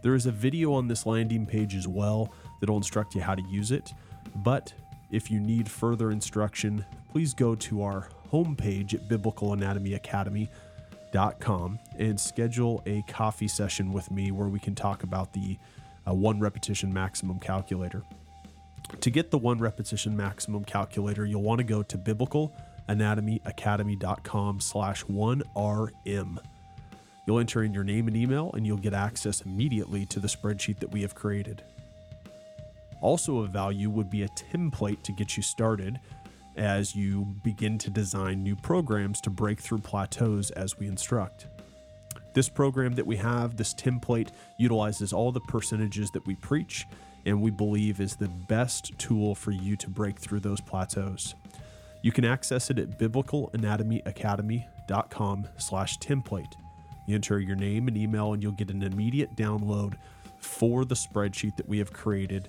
There 0.02 0.14
is 0.14 0.26
a 0.26 0.32
video 0.32 0.72
on 0.72 0.88
this 0.88 1.06
landing 1.06 1.46
page 1.46 1.74
as 1.74 1.86
well 1.86 2.32
that'll 2.60 2.76
instruct 2.76 3.14
you 3.14 3.20
how 3.20 3.34
to 3.34 3.42
use 3.42 3.70
it, 3.70 3.92
but 4.36 4.72
if 5.10 5.30
you 5.30 5.40
need 5.40 5.68
further 5.68 6.10
instruction, 6.10 6.84
please 7.10 7.34
go 7.34 7.54
to 7.56 7.82
our 7.82 8.08
homepage 8.32 8.94
at 8.94 9.08
biblicalanatomyacademy.com 9.08 11.78
and 11.98 12.20
schedule 12.20 12.82
a 12.86 13.02
coffee 13.02 13.48
session 13.48 13.92
with 13.92 14.10
me 14.10 14.30
where 14.30 14.48
we 14.48 14.58
can 14.58 14.74
talk 14.74 15.02
about 15.02 15.32
the 15.32 15.58
uh, 16.08 16.14
one 16.14 16.40
repetition 16.40 16.92
maximum 16.92 17.38
calculator. 17.38 18.02
To 19.00 19.10
get 19.10 19.30
the 19.30 19.38
one 19.38 19.58
repetition 19.58 20.16
maximum 20.16 20.64
calculator, 20.64 21.24
you'll 21.24 21.42
want 21.42 21.58
to 21.58 21.64
go 21.64 21.82
to 21.82 21.98
biblicalanatomyacademy.com 21.98 24.60
slash 24.60 25.04
1RM. 25.04 26.38
You'll 27.26 27.38
enter 27.38 27.62
in 27.62 27.72
your 27.72 27.84
name 27.84 28.08
and 28.08 28.16
email, 28.16 28.50
and 28.54 28.66
you'll 28.66 28.78
get 28.78 28.94
access 28.94 29.42
immediately 29.42 30.06
to 30.06 30.18
the 30.18 30.28
spreadsheet 30.28 30.80
that 30.80 30.90
we 30.90 31.02
have 31.02 31.14
created. 31.14 31.62
Also, 33.00 33.38
of 33.38 33.50
value 33.50 33.88
would 33.88 34.10
be 34.10 34.24
a 34.24 34.28
template 34.28 35.02
to 35.04 35.12
get 35.12 35.36
you 35.36 35.42
started 35.42 36.00
as 36.56 36.94
you 36.94 37.34
begin 37.42 37.78
to 37.78 37.90
design 37.90 38.42
new 38.42 38.56
programs 38.56 39.20
to 39.22 39.30
break 39.30 39.60
through 39.60 39.78
plateaus 39.78 40.50
as 40.50 40.78
we 40.78 40.86
instruct. 40.86 41.46
This 42.34 42.48
program 42.48 42.94
that 42.94 43.06
we 43.06 43.16
have, 43.16 43.56
this 43.56 43.74
template, 43.74 44.30
utilizes 44.58 45.12
all 45.12 45.32
the 45.32 45.40
percentages 45.40 46.10
that 46.10 46.26
we 46.26 46.34
preach 46.36 46.86
and 47.26 47.40
we 47.40 47.50
believe 47.50 48.00
is 48.00 48.16
the 48.16 48.28
best 48.28 48.98
tool 48.98 49.34
for 49.34 49.50
you 49.50 49.76
to 49.76 49.90
break 49.90 50.18
through 50.18 50.40
those 50.40 50.60
plateaus. 50.60 51.34
You 52.02 52.12
can 52.12 52.24
access 52.24 52.70
it 52.70 52.78
at 52.78 52.98
biblicalanatomyacademy.com 52.98 55.48
slash 55.58 55.98
template. 55.98 56.54
You 57.06 57.14
enter 57.14 57.40
your 57.40 57.56
name 57.56 57.88
and 57.88 57.96
email, 57.96 58.32
and 58.32 58.42
you'll 58.42 58.52
get 58.52 58.70
an 58.70 58.82
immediate 58.82 59.36
download 59.36 59.94
for 60.38 60.84
the 60.84 60.94
spreadsheet 60.94 61.56
that 61.56 61.68
we 61.68 61.78
have 61.78 61.92
created 61.92 62.48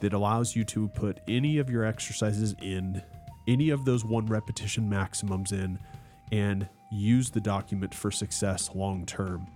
that 0.00 0.12
allows 0.12 0.54
you 0.54 0.64
to 0.64 0.88
put 0.88 1.20
any 1.28 1.58
of 1.58 1.70
your 1.70 1.84
exercises 1.84 2.54
in, 2.60 3.02
any 3.48 3.70
of 3.70 3.84
those 3.84 4.04
one 4.04 4.26
repetition 4.26 4.88
maximums 4.88 5.52
in, 5.52 5.78
and 6.30 6.68
use 6.90 7.30
the 7.30 7.40
document 7.40 7.94
for 7.94 8.10
success 8.10 8.70
long 8.74 9.06
term. 9.06 9.46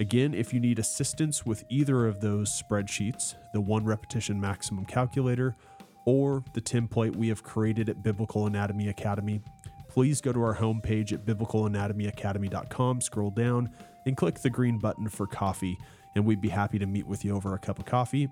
Again, 0.00 0.32
if 0.32 0.54
you 0.54 0.60
need 0.60 0.78
assistance 0.78 1.44
with 1.44 1.64
either 1.68 2.06
of 2.06 2.20
those 2.20 2.50
spreadsheets, 2.50 3.34
the 3.52 3.60
one 3.60 3.84
repetition 3.84 4.40
maximum 4.40 4.84
calculator 4.84 5.56
or 6.04 6.44
the 6.52 6.60
template 6.60 7.16
we 7.16 7.28
have 7.28 7.42
created 7.42 7.88
at 7.88 8.02
Biblical 8.02 8.46
Anatomy 8.46 8.88
Academy, 8.88 9.42
please 9.88 10.20
go 10.20 10.32
to 10.32 10.40
our 10.40 10.54
homepage 10.54 11.12
at 11.12 11.26
biblicalanatomyacademy.com, 11.26 13.00
scroll 13.00 13.30
down, 13.30 13.70
and 14.06 14.16
click 14.16 14.40
the 14.40 14.48
green 14.48 14.78
button 14.78 15.08
for 15.08 15.26
coffee. 15.26 15.76
And 16.14 16.24
we'd 16.24 16.40
be 16.40 16.48
happy 16.48 16.78
to 16.78 16.86
meet 16.86 17.06
with 17.06 17.24
you 17.24 17.34
over 17.34 17.54
a 17.54 17.58
cup 17.58 17.80
of 17.80 17.84
coffee, 17.84 18.28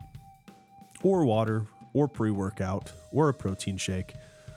or 1.02 1.24
water, 1.24 1.66
or 1.92 2.06
pre 2.06 2.30
workout, 2.30 2.92
or 3.12 3.28
a 3.28 3.34
protein 3.34 3.76
shake, 3.76 4.14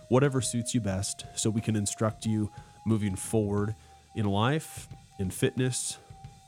whatever 0.09 0.41
suits 0.41 0.75
you 0.75 0.81
best, 0.81 1.25
so 1.35 1.49
we 1.49 1.61
can 1.61 1.75
instruct 1.75 2.25
you 2.25 2.51
moving 2.85 3.15
forward 3.15 3.75
in 4.15 4.25
life, 4.25 4.87
in 5.19 5.29
fitness, 5.29 5.97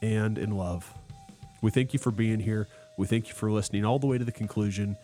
and 0.02 0.38
in 0.38 0.52
love. 0.52 0.94
We 1.62 1.72
thank 1.72 1.94
you 1.94 2.00
for 2.00 2.12
being 2.12 2.40
here. 2.40 2.68
We 2.98 3.08
thank 3.08 3.28
you 3.28 3.34
for 3.34 3.52
listening 3.52 3.86
all 3.86 4.00
the 4.00 4.08
way 4.08 4.18
to 4.18 4.26
the 4.26 4.32
conclusion. 4.32 4.98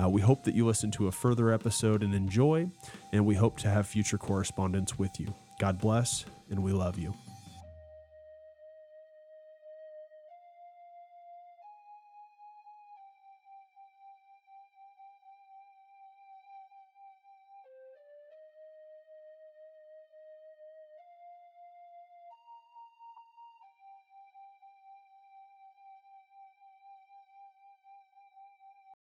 Uh, 0.00 0.08
we 0.08 0.20
hope 0.20 0.44
that 0.44 0.54
you 0.54 0.66
listen 0.66 0.90
to 0.92 1.06
a 1.08 1.12
further 1.12 1.52
episode 1.52 2.02
and 2.02 2.14
enjoy, 2.14 2.70
and 3.12 3.26
we 3.26 3.34
hope 3.34 3.58
to 3.58 3.68
have 3.68 3.86
future 3.86 4.18
correspondence 4.18 4.98
with 4.98 5.20
you. 5.20 5.34
God 5.58 5.78
bless, 5.78 6.24
and 6.50 6.62
we 6.62 6.72
love 6.72 6.98
you. 6.98 7.14